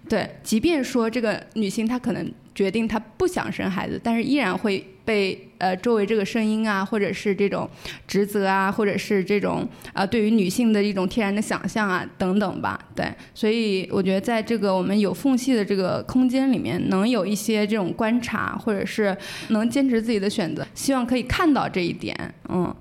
[0.09, 4.85] 对，即便说这个女性她可能决定她不想生孩子，但是依然会。
[5.07, 7.67] 被呃周围这个声音啊，或者是这种
[8.07, 19.17] 职责啊，或者是这种啊对于女性的一种天然的想象啊等等吧，对，所以我觉得在这个我们有缝隙的这个空间里面，能有一些这种观察，或者是
[19.51, 22.35] 能坚持自己的选择，希望可以看到这一点。
[22.49, 22.75] 嗯，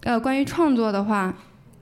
[0.00, 1.32] 呃，关于创作的话，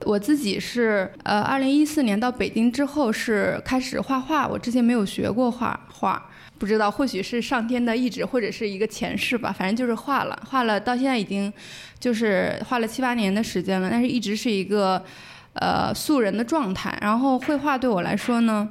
[0.04, 6.30] 我自己是呃二零一四年到北京之后是开始画画，我之前没有学过画画。
[6.58, 9.52] 不知道，或许是上天的意志，或者是一个前世吧。
[9.52, 11.52] 反正就是画了，画了到现在已经
[11.98, 15.04] 就是画了七八年的时间了，但是一直是一个
[15.52, 16.96] 呃素人的状态。
[17.00, 18.68] 然后绘画对我来说呢，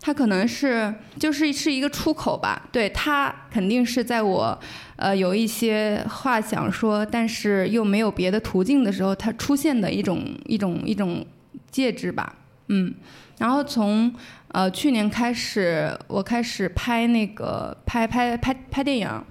[0.00, 2.68] 它可能是就是是一个出口吧。
[2.72, 4.58] 对它肯定是在我
[4.96, 11.26] 呃有一些话想说，但是又没有别的途径的时候，它出现的一种一种一种
[11.70, 12.34] 介质吧。
[12.68, 12.92] 嗯，
[13.38, 14.12] 然后从。
[14.52, 19.22] 呃，去年开始，我开始拍那个拍拍拍拍电影，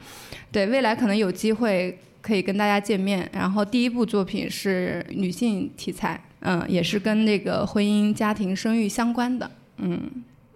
[0.51, 3.27] 对未来可能有机会可以跟大家见面。
[3.33, 9.49] 然后第一部作品是女性题材，嗯，也是跟那个婚姻、家庭、生育相关的。
[9.77, 9.99] 嗯，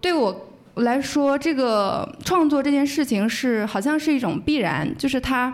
[0.00, 5.52] 对我来说，这个创作这件事情是好像是一种必然，就是它。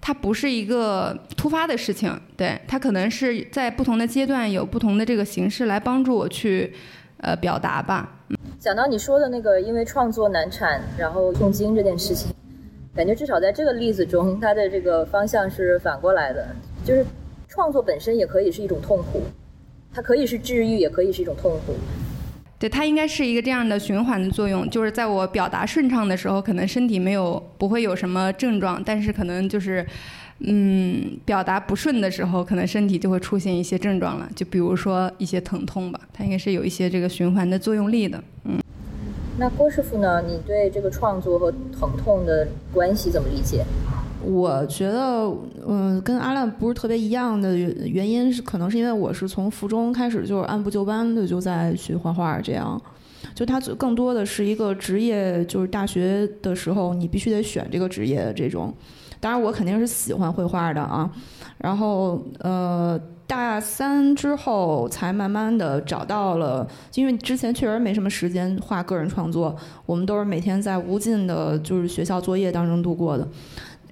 [0.00, 6.72] 它不是一个突发的事情，对，它可能是在不同的阶段有不同的这个形式来帮助我去
[7.18, 8.08] 呃表达吧。
[8.58, 12.34] 讲到你说的那个因为创作难产然后痛经这件事情，
[12.94, 16.48] 感觉至少在这个例子中，它的这个方向是反过来的，
[16.84, 17.04] 就是
[17.48, 19.22] 创作本身也可以是一种痛苦，
[19.92, 21.74] 它可以是治愈，也可以是一种痛苦。
[22.58, 29.86] 对，它应该是一个这样的循环的作用，就是在我表达顺畅的时候，可能身体没有不会有什么症状，但是可能就是，
[30.40, 38.58] 嗯，表达不顺的时候，可能身体就会出现一些症状了，就比如说一些疼痛吧，它应该是有一些这个循环的作用力的，嗯。
[39.38, 40.22] 那郭师傅呢？
[40.26, 43.64] 你对这个创作和疼痛的关系怎么理解？
[44.24, 45.30] 我觉得，
[45.66, 52.80] 嗯，跟阿亮不是特别一样的原原因是，可能是因为我是从附中开始就是按部就班的就在学画画，这样，
[53.34, 58.74] 就它更多的是一个职业，就是大学的时候你必须得选这个职业这种。
[59.20, 61.10] 当然，我肯定是喜欢绘画的啊。
[61.58, 69.56] 然后，呃，大三之后才慢慢的找到了，因为之前确实没什么时间画个人创作，
[69.86, 73.26] 我们都是每天在无尽的就是学校作业当中度过的。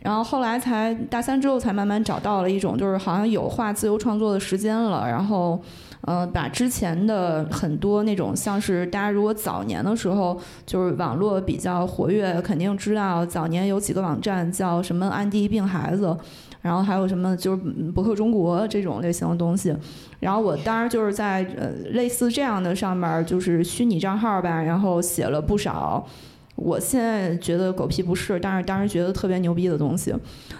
[0.02, 5.08] 然后后来才大三之后才慢慢找到了一种，就是好像有画自由创作的时间了。
[5.08, 5.58] 然后，
[6.06, 16.14] 呃，把之前的很多那种像是大家如果早年的时候就是网络比较活跃，肯定知道早年有几个网站叫什么“安迪病孩子”，
[16.60, 17.62] 然后还有什么就是
[17.94, 19.74] 博客中国这种类型的东西。
[20.20, 26.06] 然后我当然就是在呃类似这样的上面就是虚拟账号吧，然后写了不少。
[26.56, 30.14] 我现在觉得狗屁不是，但是当时觉得特别牛逼的东西，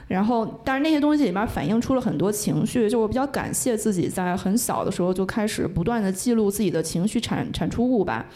[0.08, 8.26] 然后但是那些东西里面反映出了很多情绪，就我比较感谢自己在很小的时候就开始不断的记录自己的情绪产产出物吧，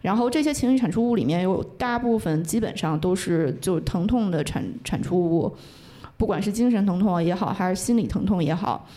[0.00, 5.54] 然后这些情绪产出物里面有大部分基本上都是就疼痛的产产出物，
[6.16, 8.88] 不管是精神疼痛也好，还是心理疼痛也好。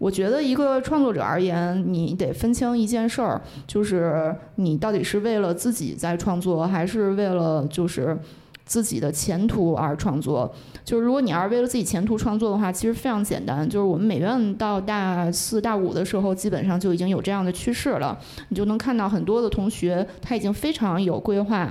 [0.00, 8.18] 我觉得一个创作者而言，你得分清一件事儿，就是你到底是为了自己在创作，还是为了就是
[8.64, 10.50] 自己的前途而创作。
[10.86, 18.18] 就是如果你要是为了自己前途创作的话，其实非常简单，就是我们美院到大四大五的时候，基本上就已经有这样的趋势了。
[18.48, 21.70] 你就能看到很多的同学，他已经非常有规划。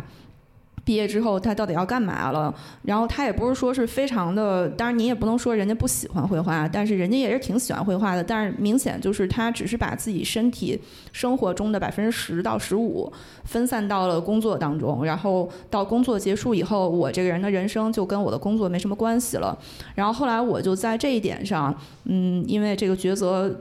[0.89, 2.51] 毕业之后他到底要干嘛了？
[2.81, 8.23] 然后他也不是说是非常的，当然你也不能说人家不喜欢绘画，但是人家也是挺喜欢绘画的。
[8.23, 10.81] 但是明显就是他只是把自己身体
[11.11, 13.13] 生活中的百分之十到十五
[13.43, 19.55] 分散到了工作当中，然后到工作结束以后，我这个人的人生就跟我的工作没什么关系了。
[19.93, 21.71] 然后后来我就在这一点上，
[22.05, 23.55] 嗯，因为这个抉择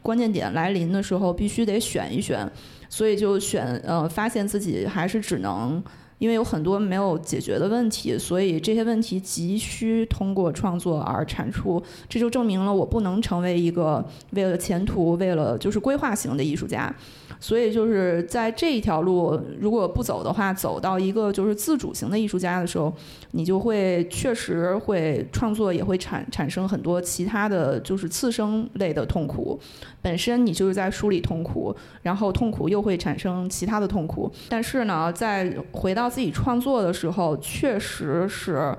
[0.00, 2.48] 关键点来临的时候，必须得选一选，
[2.88, 5.82] 所以就选呃，发现自己还是只能。
[6.18, 11.82] 因为有很多没有解决的问题，所以这些问题急需通过创作而产出。
[12.08, 16.94] 这就证明了我不能成为一个为了前途、为了就是规划型的艺术家。
[17.40, 22.92] 所以就是在这一条路，如果不走的话，走到一个就是自主型的艺术家的时候，
[23.32, 29.58] 你就会确实会创作也会产产生很多其他的就是次生类的痛苦。
[30.02, 34.30] 本身你就是在梳理痛苦，然后痛苦又会产生其他的痛苦。
[34.48, 38.74] 但是呢，在回到自己创作的时候，确实是。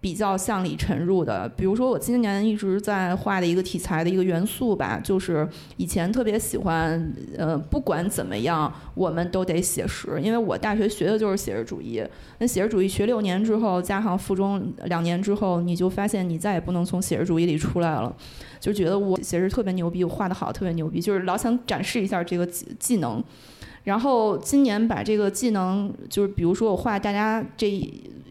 [0.00, 5.46] 比较向里沉入的，比如说我今年一直在画的一个题材的一个元素吧，就是
[5.76, 12.02] 以前特别喜欢，呃，不管怎么样，我们都得写实，因为我大学学的就是写实主义。
[12.38, 18.16] 那写实主义学六年之后，加上附中两年之后，你就发现你再也不能从写实主义里出来了，
[18.58, 23.22] 就觉得我写实特别牛逼，我画的好特别牛逼，就是老想展示一下这个技技能。
[23.84, 27.68] 然后今年把这个技能，就是比如说我画大家这。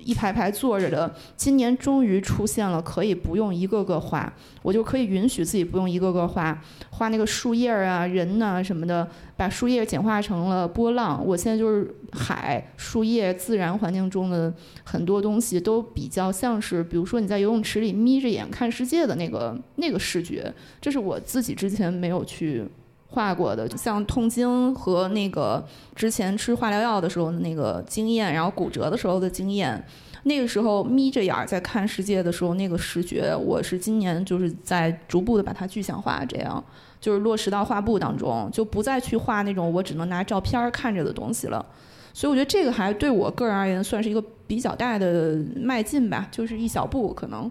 [0.02, 4.34] 一排排坐着的，今年终于出现了，可以不用一个个画，
[4.64, 11.24] 我就可以允许自己不用一个个画，画那个树叶啊、人呐什么的，把树叶简化成了波浪。
[11.24, 14.52] 我现在就是海、树叶、自然环境中的
[14.84, 22.66] 很多东西，都比较像是，比如说你在游泳池里眯着眼看世界的那个那个视觉，这是我自己之前没有去。
[23.12, 29.84] 画过的，像痛经和那个之前吃化疗药的时候的那个经验，然后骨折的时候的经验，
[30.24, 36.64] 那个时候眯着眼在看世界的时候，那个视觉，我是今年就是在逐步的把它具象化，这样
[37.01, 41.66] 就是落实到画布当中，就不再去画那种我只能拿照片看着的东西了。
[42.14, 47.49] 所以我觉得这个还对我个人而言算是一个比较大的迈进吧，就是一小步可能。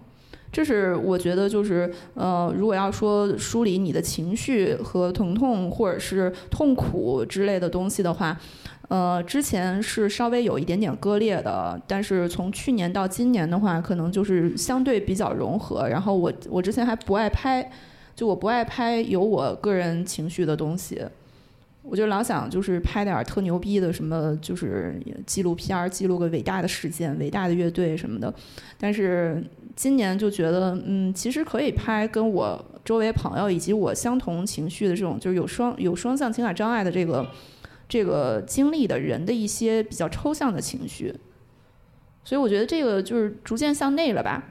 [0.51, 8.35] 这是我觉得就是呃，如果要说梳理你的情绪和疼痛或者是痛苦之类的东西的话，
[8.87, 15.87] 呃，之前是稍微有一点点割裂的，但是从去年到今年的话，可能就是相对比较融合。
[15.87, 17.71] 然后我我之前还不爱拍，
[18.15, 21.05] 就我不爱拍有我个人情绪的东西，
[21.83, 28.33] 我就老想就是拍点特牛逼的什么，就是纪录片儿，记录个伟大的事件、伟大的乐队什么的。
[28.79, 29.43] 但是
[29.79, 37.25] 今年就觉得，嗯，其实可以拍跟我周围朋友以及我相同情绪的这种，就是有双有双向情感障碍的这个。
[37.87, 41.11] 这个经历的人的一些比较抽象的情绪，
[42.23, 44.43] 所以我觉得这个就是逐渐向内了吧，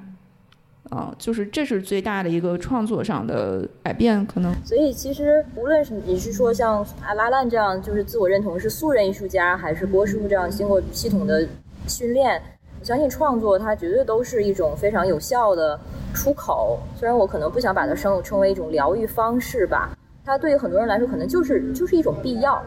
[0.91, 4.53] 啊，就是这是最大的一个创作上的改变，可能。
[4.65, 11.47] 所以其实无论是你是说像阿拉烂这样，就是自我认同是素人艺术家，还是郭师傅这样经过系统的
[11.87, 12.43] 训练，
[12.89, 15.79] 相信创作它绝对都是一种非常有效的
[16.15, 16.79] 出口。
[16.97, 19.91] 虽然我可能不想把它称称为一种疗愈方式吧。
[20.25, 22.63] 它对于很多人来说，可能就是就是一种必要。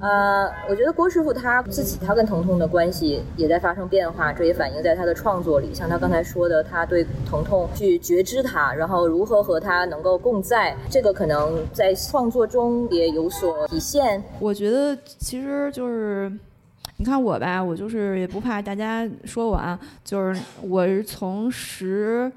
[0.00, 5.74] 呃，我觉得郭师傅他自己，他跟疼痛的关系也在发生变化，这也反映在他的创作里。
[5.74, 14.22] 像他刚才说的，他对疼痛去觉知它，然后如何和他能够共在，这个可能在创作中也有所体现。
[14.38, 16.32] 我觉得其实就是，
[17.00, 22.30] 你看我吧，我就是也不怕大家说我啊，就是我是从十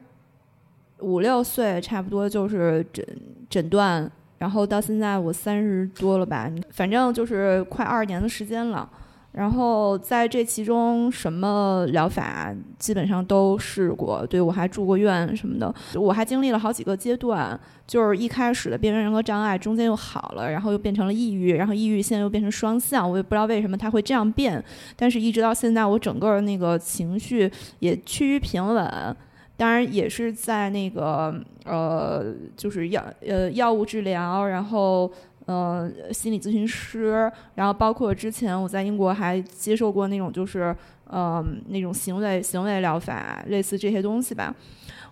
[0.99, 3.05] 五六岁差不多就是诊
[3.49, 4.09] 诊断。
[4.37, 8.89] 然后到现在我三十多了吧，反正就是快二十年的时间了。
[9.33, 14.25] 然后在这其中，什么疗法基本上都试过。
[14.27, 17.59] 对我还住过院什么的，我还经历了好几个阶段。
[17.85, 23.09] 就是一开始的边缘人格障碍，中间又好了，然后又变成了抑郁，然后抑郁现在又变成双向。
[23.09, 24.63] 我也不知道为什么它会这样变，
[24.95, 29.15] 但是一直到现在，我整个那个情绪也趋于平稳。
[29.55, 35.09] 当然也是在那个呃，就是药呃药物治疗，然后
[35.47, 40.75] 嗯心理咨询师，然后包括之前我在英国还接受过那种就是
[41.09, 44.55] 嗯那种行为行为疗法，类似这些东西吧。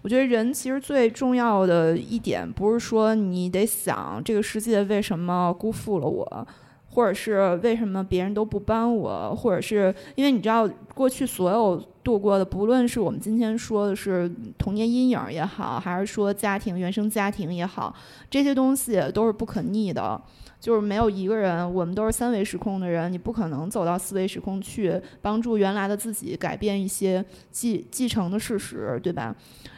[0.01, 6.47] 我觉得人其实最重要的一点，不是说你得想这个世界为什么辜负了我。
[6.91, 9.35] 或者是为什么别人都不帮我？
[9.35, 17.95] 或者是因为你知道，过去所有度过的，不论是我们今天说的是童年阴影也好，还是说家庭原生家庭也好，
[18.29, 20.21] 这些东西都是不可逆的。
[20.59, 29.35] 就是没有一个人，我们都是三维时空的人，你不可能走到四维时空去帮助原来的自己改变一些继继承的事实，对吧？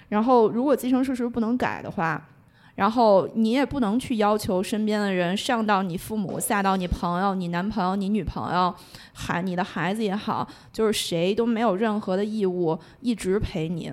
[0.09, 2.29] 然后，如果继承事实不能改的话，
[2.75, 8.73] 然后你也不能去要求身边的人，上到你父母，下到你朋友、你男朋友、你女朋友，
[9.13, 13.91] 孩你的孩子也好，就是谁都没有任何的义务一直陪你，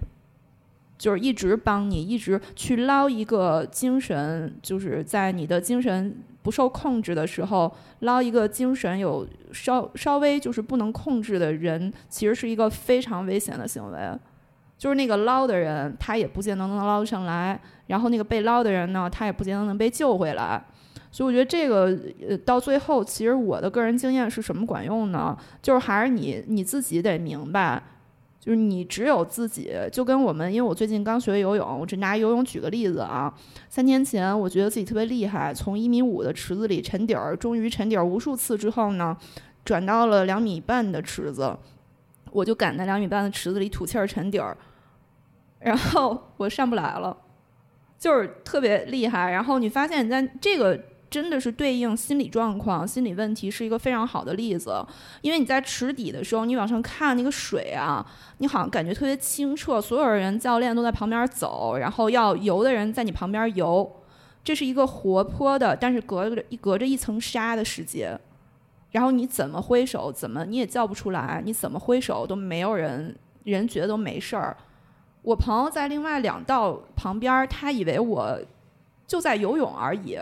[0.96, 13.98] 就是一直帮你，一直去捞一个精神，就是在你的精神不受控制的时候，捞一个精神有稍稍微就是不能控制的人，其实是一个非常危险的行为。
[14.80, 17.60] 就是那个捞的人，他也不见得能捞上来。
[17.88, 20.64] 然后那个被捞的人呢，他也不见得能被救回来，
[21.10, 21.94] 所以我觉得这个
[22.26, 25.36] 呃到最后，其实我的个人经验是什么管用呢？
[25.60, 27.82] 就是还是你你自己得明白，
[28.38, 33.34] 就是你只有自己，就跟我们，因为我最近刚学游泳，我只拿游泳举个例子啊。
[33.68, 39.14] 三年前我觉得自己特别厉害，从一米五的池子里沉底儿，终于沉底儿无数次之后呢，
[39.62, 41.54] 转到了两米半的池子，
[42.30, 44.56] 我就赶在两米半的池子里吐气儿沉底儿，
[45.60, 47.16] 然后我上不来了。
[47.98, 50.80] 就是特别厉害，然后你发现，在这个
[51.10, 54.82] 真的是对应心理状况、心理问题，是一个非常好的例子。
[55.20, 58.02] 因为你在池底的时候，你往上看那个水啊，
[58.38, 63.96] 你好像感觉特别清澈，所有人教练都在旁边走，然后要游的人在你旁边游，
[64.42, 68.18] 这是一个活泼的，但是隔着一隔着一层纱的世界。
[68.92, 74.56] 然后你怎么挥手，怎么你也叫不出来，你怎么挥手都没有人，人觉得都没事儿。
[75.22, 78.38] 我朋友在另外两道旁边，他以为我
[79.06, 80.18] 就在游泳而已，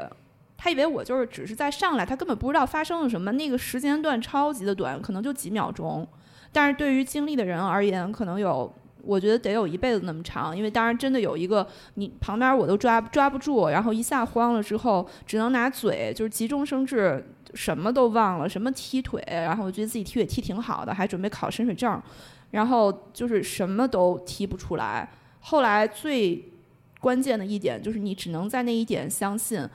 [0.56, 3.30] 他以为我就是只是在上来，他根本不知道发生了什么。
[3.32, 6.06] 那个时间段超级的短，可能就几秒钟，
[6.52, 10.56] 但是对于经历的人而言，可能有，我觉得得有一辈子那么长。
[10.56, 11.64] 因为当然真的有一个
[11.94, 17.24] 你旁边我都抓抓不住，然后一下慌了之后，只能拿嘴就是急中生智，
[17.54, 22.02] 什么都忘了，什么踢腿，然后我觉得自己踢腿踢挺好的，还准备考深水证。
[22.50, 25.08] 然后就是什么都提不出来。
[25.40, 26.52] 后来最
[27.00, 29.66] 关键的一点就是，你只能在那一点相信，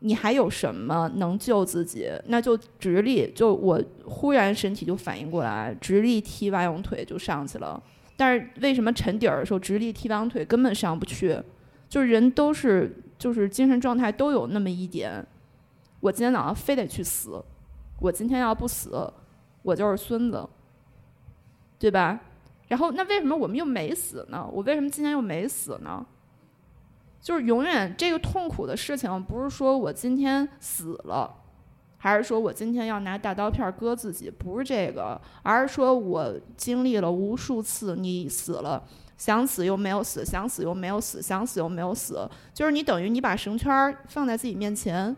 [0.00, 2.10] 你还有什么能救自己？
[2.26, 3.32] 那就直立。
[3.34, 7.82] 就我忽然身体就反应过来，直立踢蛙泳腿就上去了。
[8.16, 11.38] 但是为什么沉底儿的时候直立踢蛙泳腿根本上不去？
[11.88, 15.24] 就是人都是，就是精神状态都有那么一点，
[16.00, 17.42] 我今天早上非得去死。
[18.00, 19.12] 我今天要不死，
[19.62, 20.46] 我就是孙子，
[21.78, 22.20] 对吧？
[22.68, 24.48] 然后那为什么我们又没死呢？
[24.52, 26.04] 我为什么今天又没死呢？
[27.20, 31.32] 就是永远这个痛苦的事情，不是说我今天死了，
[31.96, 38.82] 还是说我今天要拿大刀片割自己，不是这个，而是说我经历了无数次你死了，
[39.16, 45.16] 想死又没有死，想死又没有死，想死又没有死，就是你等于你把绳圈放在自己面前，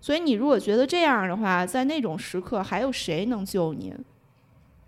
[0.00, 3.94] 所以你如果觉得这样的话，在那种时刻还有谁能救你？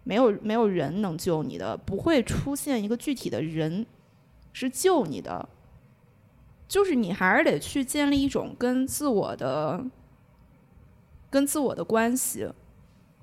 [0.08, 3.84] 没有，没有人能救你的，不会出现一个具体的人
[4.54, 5.46] 是救你的。
[6.66, 9.84] 就是你还是得去建立一种跟自我的、
[11.28, 12.48] 跟自我的关系，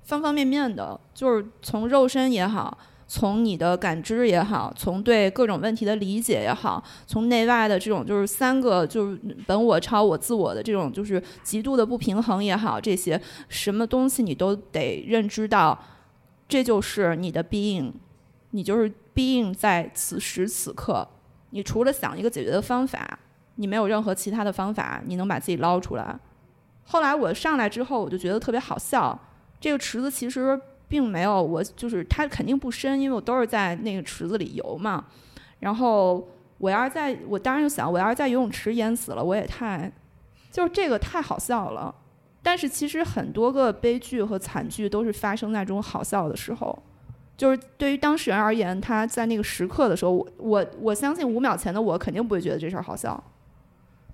[0.04, 15.78] 方方面面的，就是从肉身也好，从你的感知也好，从对各种问题的理解也好，从内外的这种就是三个就是本我、超我、自我的这种就是极度的不平衡也好，这些什么东西你都得认知到，
[16.48, 17.92] 这就是你的 being，
[18.50, 21.08] 你就是 being 在此时此刻，
[21.50, 23.18] 你除了想一个解决的方法。
[23.58, 26.14] 你没有任何其他的方法，你能把自己捞出来。
[26.84, 29.18] 后来我上来之后，我就觉得特别好笑。
[29.58, 35.06] 这个池子其实并没有我，就是它肯定不深，因为我都是在那个池子里游嘛。
[35.60, 36.28] 然后
[36.58, 39.90] 我要是在，我当时就想，我要是在游泳池淹死了，我也太，
[40.52, 41.94] 就是这个太好笑了。
[42.46, 46.80] 但是其实很多个悲剧和惨剧都是发生在这种好笑的时候。
[47.36, 53.20] 就是对于当事人而言，他在那个时刻的时候，我我我相信五秒前的我肯定不会觉得这事儿好笑。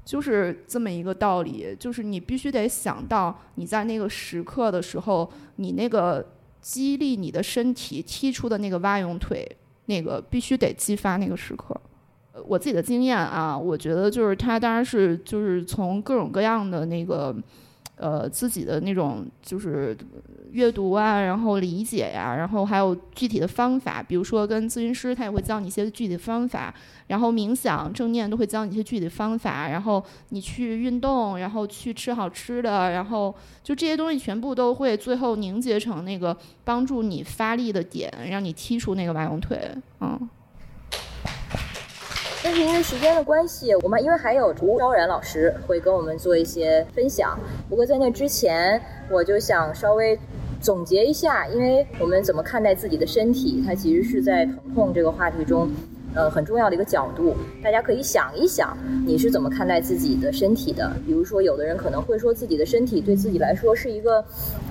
[0.03, 6.27] 就是这么一个道理，就是你必须得想到你在那个时刻的时候，你那个
[6.63, 9.47] 激励你的身体踢出的那个蛙泳腿，
[9.85, 11.79] 那个必须得激发那个时刻。
[12.47, 17.37] 我自己的经验啊，我觉得就是他当然是就是从各种各样的那个。
[18.03, 19.97] 呃，自己的那种就是
[20.51, 26.75] 阅读啊，然后理解呀，然后还有具体的方法，比如说跟咨询师，他也会教你一些具体的方法，
[27.07, 39.61] 然后冥想、正念都会教你一些具体的方法，然后你去运动，然后去吃好吃的，然后就这些东西全部都会最后凝结成那个帮助你发力的点，让你踢出那个蛙泳腿，
[40.01, 40.29] 嗯。
[42.45, 47.39] 但是因为时间的关系，我们因为还有吴昭然老师会跟我们做一些分享。
[47.69, 50.19] 不过在那之前，我就想稍微
[50.61, 55.71] 总结一下，因为我们怎么看待自己的身体，它其实是在疼痛这个话题中，
[56.17, 57.37] 呃，很重要的一个角度。
[57.63, 60.91] 大家可以想一想，你是怎么看待自己的身体的？
[61.07, 64.25] 比如说，有的人可能会说自己的身体对自己来说是一个，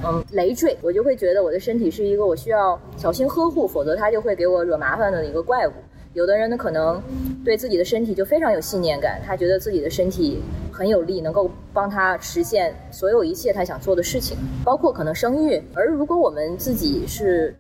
[0.04, 0.78] 嗯，累赘。
[0.82, 5.72] 我就会觉得我的身体是一个我需要小心呵护，否则它就会给我惹麻烦的一个怪物。
[6.14, 7.02] 有的人呢，可能
[7.46, 15.62] 对自己的身体就非常有信念感，他觉得自己的身体很有力，能够帮他实现所有一切他想做的事情，包括可能生育。
[15.74, 17.56] 而如果我们自己是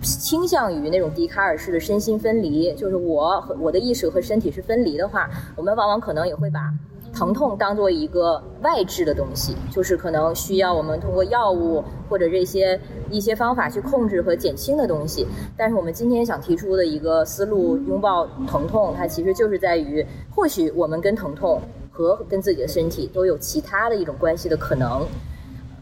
[0.00, 6.72] 倾向于那种笛卡尔式的身心分离，就是我和我的意识和身体是分离的话，我们往往可能也会把。
[7.12, 12.80] 疼痛当做一个外置的东西，就是可能需要我们通过药物或者这些
[13.10, 15.26] 一些方法去控制和减轻的东西。
[15.56, 21.60] 但是我们今天想提出的一个思路，拥抱疼痛，它其实就是在于，或许我们跟疼痛
[21.90, 25.04] 和跟自己的身体都有其他的一种关系的可能。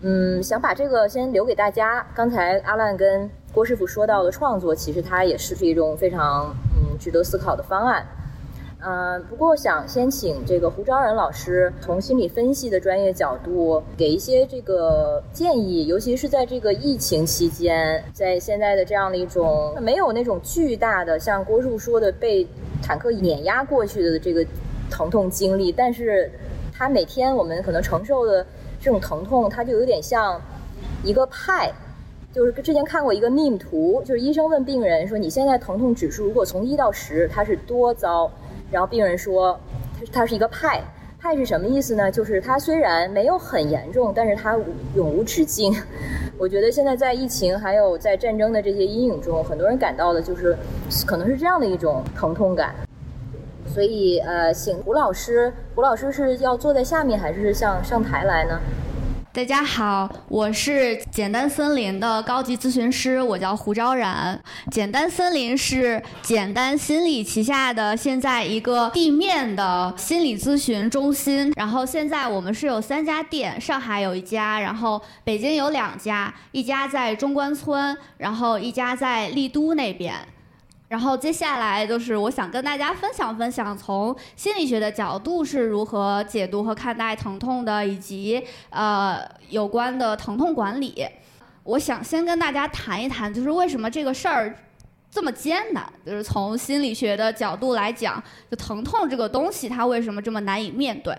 [0.00, 2.06] 嗯，想把这个先留给大家。
[2.14, 8.06] 刚才阿烂跟郭师傅说到的创作，其实它也是一种非常嗯值得思考的方案。
[8.80, 22.46] 嗯，不过想先请这个胡昭仁老师从心理分析的专业角度给一些这个建议，尤其是在这个疫情期间，在现在的这样的一种没有那种巨大的像郭叔说的被
[22.80, 24.46] 坦克碾压过去的这个
[24.88, 26.30] 疼痛经历，但是
[26.72, 28.46] 他每天我们可能承受的
[28.80, 30.40] 这种疼痛，它就有点像
[31.02, 31.72] 一个派，
[32.32, 38.30] 就是之前看过一个 meme 图，就是医生问病人说：“你现在疼痛指数如果从一到十，它是多糟？”
[38.70, 39.58] 然后病人说，
[39.98, 40.80] 他他是一个派，
[41.18, 42.10] 派是什么意思呢？
[42.10, 44.56] 就是他虽然没有很严重，但是他
[44.94, 45.74] 永无止境。
[46.38, 50.56] 我觉得现在在疫情还有在战争的这些阴影中，很多人感到的就是
[51.06, 52.74] 可能是这样的一种疼痛感。
[53.66, 58.60] 所以呃，请胡老师，胡老师是要坐在下面还是向上台来呢？
[59.30, 64.40] 大家好，我是简单森林的高级咨询师，我叫胡昭然。
[64.70, 71.52] 简单森林是简单心理旗下的现在一个地面的心理咨询中心。
[71.54, 80.14] 然后现在我们是有三家店，上海有一家，然后北京有两家，一家在中关村，然后一家在丽都那边。
[80.88, 89.20] 然后接下来就是我想跟大家分享分享，从心理学的角度是如何解读和看待疼痛的，以及呃
[89.50, 91.06] 有关的疼痛管理。
[91.62, 94.56] 我想先跟大家谈一谈，就是为什么这个事儿
[95.10, 101.14] 这么艰难，就是从心理学的角度来讲，就疼痛这个东西它为什么这么难以面对？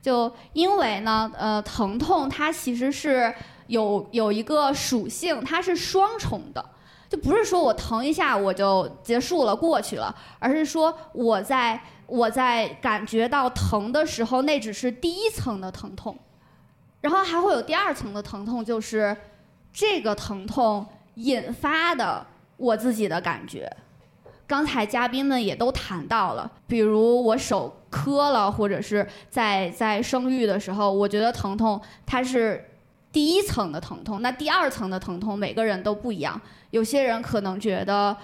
[0.00, 3.32] 就因为呢，呃，疼痛它其实是
[3.68, 6.64] 有有一个属性，它是双重的。
[7.12, 16.16] 就不是说我疼一下我就结束了过去了，而是说我在我在感觉到疼的时候，那只是第一层的疼痛，
[17.02, 19.14] 然后还会有第二层的疼痛，就是
[19.74, 20.86] 这个疼痛
[21.16, 22.26] 引发的
[22.56, 23.70] 我自己的感觉。
[24.46, 32.70] 刚才嘉宾们也都谈到了，比如我手磕了，或者是在在生育的时候，我觉得疼痛它是。
[33.12, 36.40] 第一层的疼痛，那第二层的疼痛，每个人都不一样。
[36.70, 38.16] 有些人可能觉得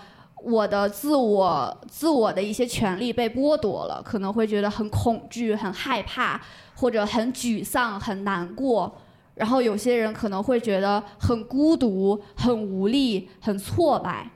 [0.43, 6.41] 我的自我、自我的一些权利被剥夺了，可能会觉得很恐惧、很害怕，
[6.75, 8.97] 或者很沮丧、很难过。
[9.35, 14.29] 然后有些人可能会觉得很孤独、很无力、很挫败，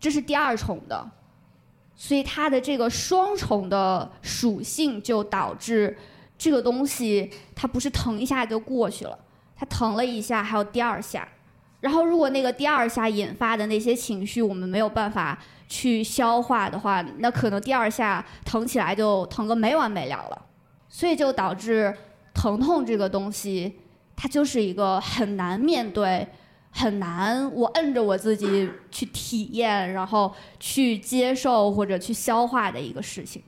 [0.00, 1.08] 这是第二重的。
[1.96, 5.96] 所以它的这个双重的属性，就导致
[6.36, 9.18] 这个东西它不是疼一下就过去了。
[9.58, 11.26] 他疼了一下，还有第二下，
[11.80, 15.36] 然后如果那个第二下引发的那些情绪我们没有办法
[15.66, 20.42] 去消化的话，那可能第二下疼起来就疼个没完没了了，
[20.88, 21.92] 所以就导致
[22.32, 23.80] 疼痛这个东西，
[24.14, 26.26] 它就是一个很难面对、
[26.70, 33.42] 很难我摁着我自己去体验，然后去接受或者去消化的一个事情。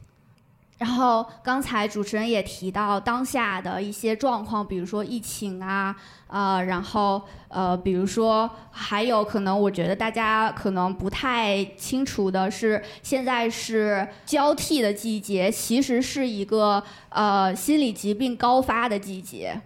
[0.80, 5.94] 然后刚才主持人也提到当下的一些状况，比如说疫情啊，
[6.26, 19.60] 呃，然后呃，比如说还有可能，我觉得大家可能不太清楚的是，现在是交替的季节，其实是一个呃心理疾病高发的季节。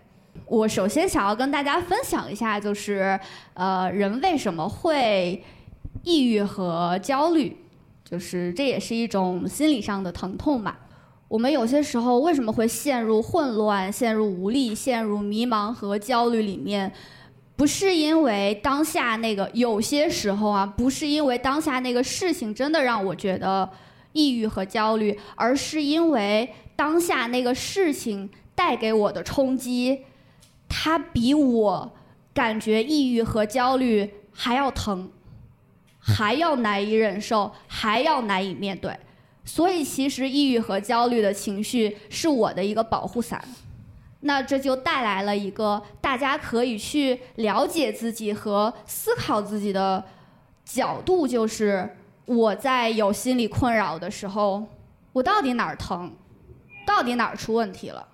[0.47, 3.16] 我首先想要跟大家分享一下，就是
[3.53, 5.45] 呃人为什么会
[6.03, 7.57] 抑郁和焦虑，
[8.05, 10.74] 就是这也是一种心理上的疼痛嘛。
[11.35, 16.93] 我们有些时候为什么会陷入混乱、陷入无力、陷入迷茫和焦虑里面？
[17.56, 23.69] 不是因为当下那个有些时候啊，不是因为当下那个事情真的让我觉得
[24.12, 30.02] 抑郁和焦虑，而是因为当下那个事情带给我的冲击，
[30.69, 31.93] 它比我
[32.32, 35.11] 感觉抑郁和焦虑还要疼，
[35.98, 38.97] 还要难以忍受，还要难以面对。
[39.45, 43.43] 所以，其实抑郁和焦虑的情绪是我的一个保护伞。
[44.21, 50.03] 那这就带来了一个大家可以去了解自己和思考自己的
[50.65, 54.65] 角度，就是我在有心理困扰的时候，
[55.12, 56.11] 我到底哪儿疼？
[56.87, 58.09] 到底哪儿出问题了？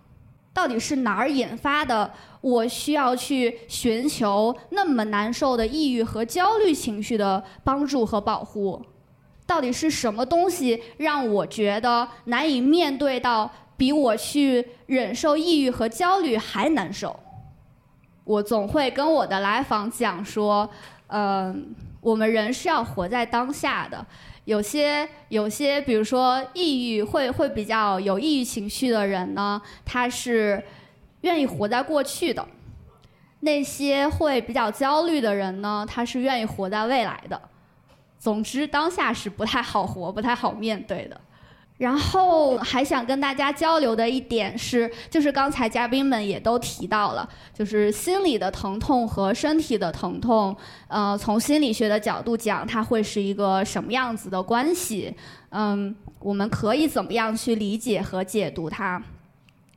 [0.53, 2.13] 到底是哪儿引发的？
[2.41, 8.83] 我需要去寻求那么难受的抑郁和焦虑情绪的帮助和保护？
[9.51, 17.19] 到底是什么东西让我觉得难以面对到比我去忍受抑郁和焦虑还难受？
[18.23, 20.71] 我总会跟我的来访讲说，
[21.09, 24.07] 嗯，我们人是要活在当下的。
[24.45, 30.63] 有些有些，比如说抑郁会会比较有抑郁情绪的人呢，他是
[31.23, 32.47] 愿意活在过去的；
[33.41, 37.50] 那些会比较焦虑的人呢，他是愿意活在未来的。
[38.21, 41.19] 总之，当下是不太好活、不太好面对的。
[41.79, 50.55] 然后还想跟大家交流的一点是，就是刚才嘉宾们也都提到了，就是心理的疼痛和身体的疼痛，
[50.89, 55.17] 呃，从心理学的角度讲，它会是一个什么样子的关系？
[55.49, 59.03] 嗯，我们可以怎么样去理解和解读它？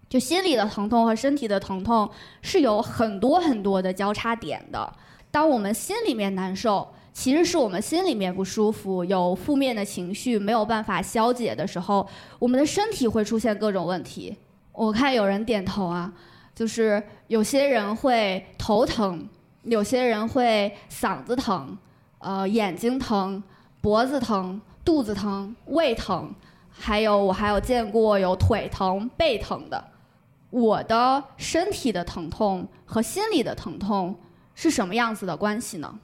[0.09, 2.09] 就心理的疼痛和身体的疼痛
[2.41, 4.91] 是有很多很多的交叉点的。
[5.31, 6.85] 当我们心里面难受。
[7.13, 12.05] 其实是我们心里面不舒服，有负面的情绪没有办法消解的时候，
[12.39, 14.35] 我们的身体会出现各种问题。
[14.71, 16.11] 我看有人点头啊，
[16.55, 19.29] 就是有些人会头疼，
[19.61, 21.77] 有些人会嗓子疼，
[22.17, 23.41] 呃，眼睛疼，
[23.79, 26.33] 脖子疼，肚子疼，胃疼，
[26.71, 29.91] 还有我还有见过有腿疼、背疼的。
[30.49, 34.15] 我的身体的疼痛和心理的疼痛
[34.55, 35.99] 是什么样子的关系呢？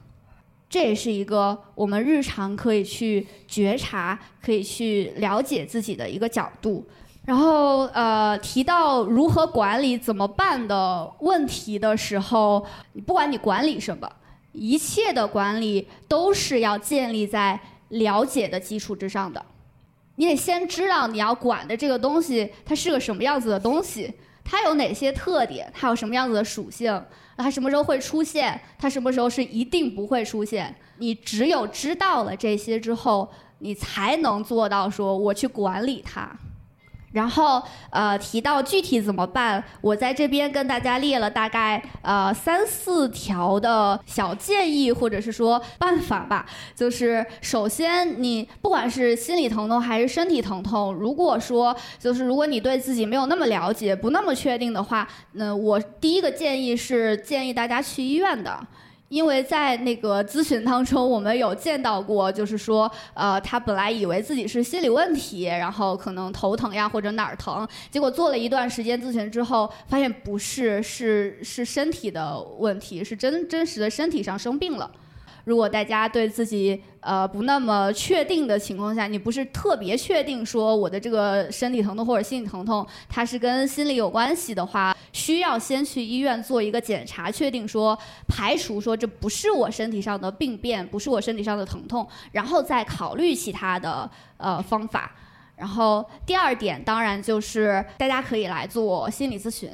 [0.70, 6.86] 这也是一个我们日常可以去觉察、可以去了解自己的一个角度。
[7.26, 12.64] 然后，呃，提到如何管理、怎么办的问题的时候，
[13.04, 14.10] 不管你管理什么，
[14.52, 19.44] 一切的管理都是要建立在了解的基础之上的。
[20.16, 24.12] 你得先知道你要管的这个东西它是个什么样子的东西，
[24.50, 27.00] 它有哪些特点，它有什么样子的属性，
[27.36, 30.74] 它什么时候会出现，它什么时候是一定不会出现。
[30.98, 36.36] 你只有知道了这些之后，你才能做到说我去管理它。
[37.12, 37.60] 然后，
[37.90, 46.46] 呃，提到具体怎么办，我在这边跟大家列了大概呃三四条的小建议，或者是说办法吧。
[46.74, 58.64] 就是首先，你不管是心理疼痛还是身体疼痛，如果说就是如果你对自己没有那么了解，不那么确定的话，那我第一个建议是建议大家去医院的。
[59.10, 74.88] 因为在那个咨询当中，我们有见到过，就是说，呃，他本来以为自己是心理问题，然后可能头疼呀或者哪儿疼，结果做了一段时间咨询之后，发现不是，是是身体的问题，是真真实的身体上生病了。
[75.44, 87.98] 如果大家对自己呃不那么确定的情况下，你不是特别确定说我的这个身体疼痛或者心理疼痛它是跟心理有关系的话，需要先去医院做一个检查，确定说
[88.28, 95.12] 排除说这不是我身体上的病变，不是我身体上的疼痛，然后再考虑其他的呃方法。
[95.56, 99.70] 然后第二点当然就是大家可以来做心理咨询。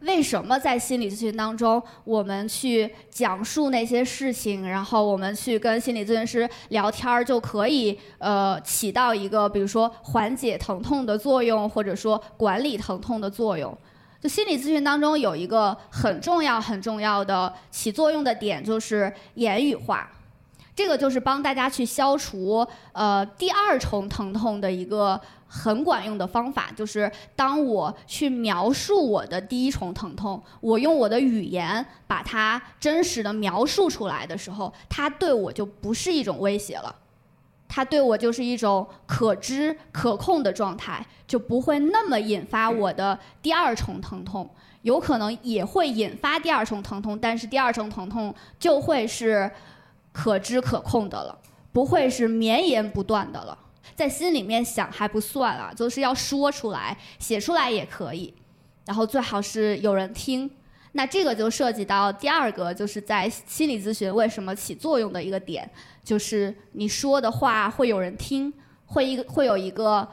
[0.00, 13.76] 为什么在心理咨询当中，我们去讲述那些事情，然后我们去跟心理咨询师聊天儿，就可以呃起到一个比如说缓解疼痛的作用，或者说管理疼痛的作用？
[14.20, 20.10] 就心理咨询当中有一个很重要很重要的起作用的点，就是言语化。
[20.74, 36.94] 这个就是帮大家去消除呃第二重疼痛的一个很管用的方法，就是当我去描述我的第一重疼痛，我用我的语言把它真实的描述出来的时候，它对我就不是一种威胁了，
[37.66, 44.48] 它对我就是一种可知可控的状态，就不会那么引发我的第二重疼痛，
[44.82, 49.50] 有可能也会引发第二重疼痛，但是第二重疼痛就会是。
[50.10, 51.38] 可知可控的了，
[51.70, 53.56] 不会是绵延不断的了。
[53.94, 58.32] 在心里面想还不算啊，就是要说出来，写出来也可以。
[58.86, 60.50] 然后最好是有人听。
[60.92, 65.70] 那这个就涉及到第二个，就是在心理咨询为什么起作用的一个点，
[66.02, 68.52] 就是你说的话会有人听，
[68.86, 70.08] 会一个会有一个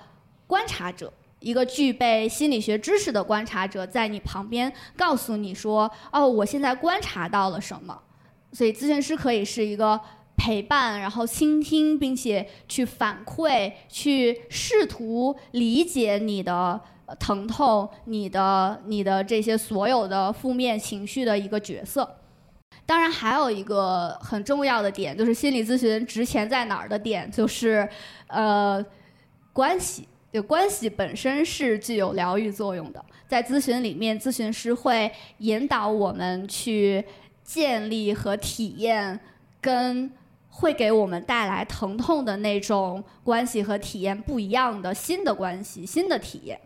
[0.46, 7.98] 观察者，一个具备心理学知识的观察者在你旁边告诉你说：“哦，我现在观察到了什么。”
[8.52, 10.00] 所以，咨询师可以是一个
[10.38, 16.80] 陪伴，然后倾听，并且去反馈，去试图理解你的
[17.20, 22.18] 疼痛、你的、你的这些所有的负面情绪的一个角色。
[22.86, 27.88] 当然，还有一个很重要的点，就是心理咨询值钱在哪儿的点，就是
[28.28, 28.86] 呃，
[29.52, 30.08] 关系。
[30.32, 37.04] 就关系本身是具有疗愈作用的，在咨询里面，咨询师会引导我们去。
[37.46, 39.20] 建立和体验
[39.62, 40.12] 跟
[40.58, 46.58] 会给我们带来疼痛的那种关系和体验不一样的新的关系、新的体验。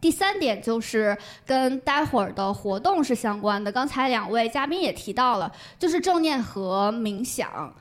[0.00, 1.16] 第三点就是
[1.46, 3.70] 跟待会儿的活动是相关的。
[3.70, 7.72] 刚才两位嘉宾也提到了，就是正念和冥想。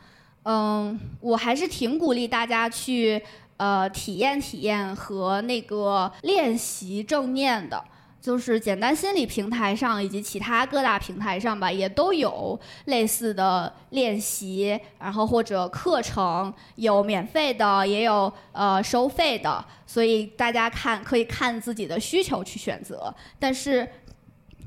[0.44, 3.20] 嗯，我还是挺鼓励大家去
[3.58, 7.84] 呃体验体验和那个练习正念的。
[8.26, 23.14] 就是简单心理平台上以及其他各大平台上吧，也都有类似的练习，然后或者课程，有免费的，也有呃收费的，所以大家看可以看自己的需求去选择。
[23.38, 23.88] 但是，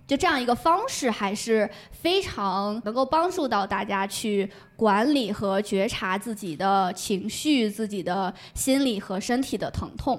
[0.07, 10.17] 就这样一个方式还是非常能够帮助到大家去管理和觉察自己的情绪、自己的心理和身体的疼痛。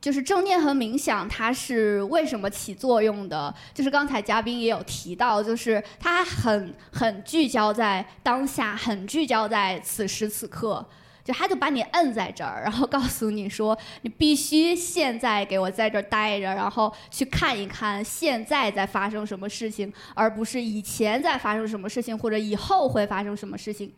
[0.00, 3.54] 就是正念和冥想，它是为什么起作用的？
[3.74, 10.82] 就是刚才嘉宾也有提到，就是它很很聚焦在当下，很聚焦在此时此刻，
[11.22, 23.92] 就他就把你摁在这儿，然后告诉你说，你必须现在给我在这儿待着，然后去看一看现在在发生什么事情，而不是以前在发生什么事情或者以后会发生什么事情，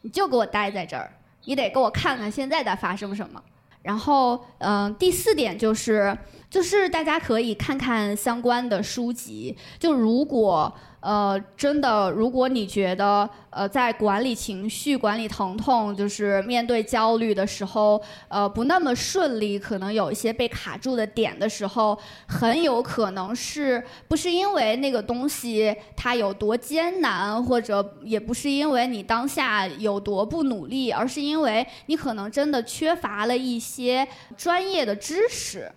[0.00, 1.12] 你就给我待在这儿，
[1.44, 3.42] 你得给我看看现在在发生什么。
[3.82, 6.16] 然后，嗯，第四点就是，
[6.52, 9.56] 就是大家可以看看相关的书籍。
[9.78, 10.70] 就如果，
[11.00, 21.98] 呃，真的，如果你觉得呃在管理情绪、管理疼痛，就是面对焦虑的时候，呃不那么顺利，可能有一些被卡住的点的时候，
[22.28, 34.06] 很有可能是不是因为那个东西它有多艰难，或者也不是因为你当下有多不努力，而是因为你可能真的缺乏了一些
[34.36, 35.72] 专业的知识。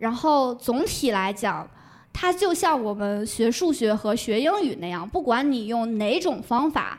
[0.00, 1.70] 然后总体来讲。
[2.12, 6.98] 它就像我们学数学和学英语那样，不管你用哪种方法，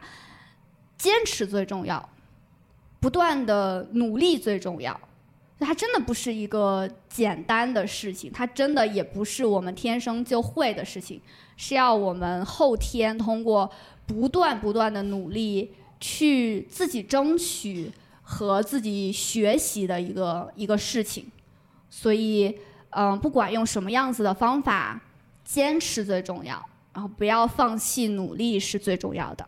[0.98, 2.10] 坚持最重要，
[3.02, 4.98] 不断的努力最重要。
[5.60, 11.22] 它真的不是一个简单的事情，它真的也不是我们天生就会的事情，
[11.58, 13.70] 是要我们后天通过
[14.08, 17.92] 不断不断的努力去自己争取
[18.24, 21.30] 和自己学习的一个一个事情。
[21.90, 22.58] 所以。
[22.92, 25.00] 嗯，不管用什么样子的方法，
[25.44, 26.64] 坚持最重要，
[26.94, 29.46] 然后不要放弃努力是最重要的。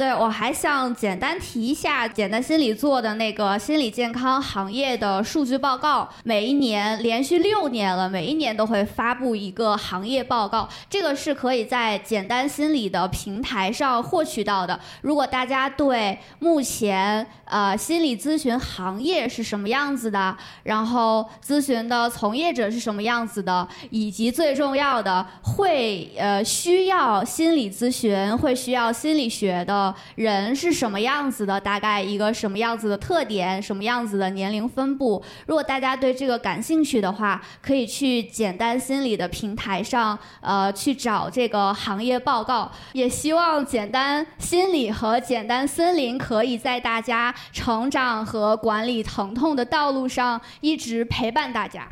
[0.00, 14.80] 对，我还想简单提一下，简单心理做的那个心理健康行业的数据报告，每一年连续六年了，每一年都会发布一个行业报告，这个是可以在简单心理的平台上获取到的。
[15.02, 29.89] 如果大家对目前呃心理咨询行业是什么样子的，然后咨询的从业者是什么样子的，以及最重要的会呃需要心理咨询，会需要心理学的。
[30.14, 31.60] 人是什么样子的？
[31.60, 33.62] 大概一个什么样子的特点？
[33.62, 35.22] 什么样子的年龄分布？
[35.46, 42.70] 如果大家对这个感兴趣的话，可以去简单心理的平台上，呃，去找这个行业报告。
[42.92, 51.86] 也希望简单心理和简单森林可以在大家成长和管理疼痛的道路上一直陪伴大家。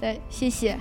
[0.00, 0.78] 对，谢谢。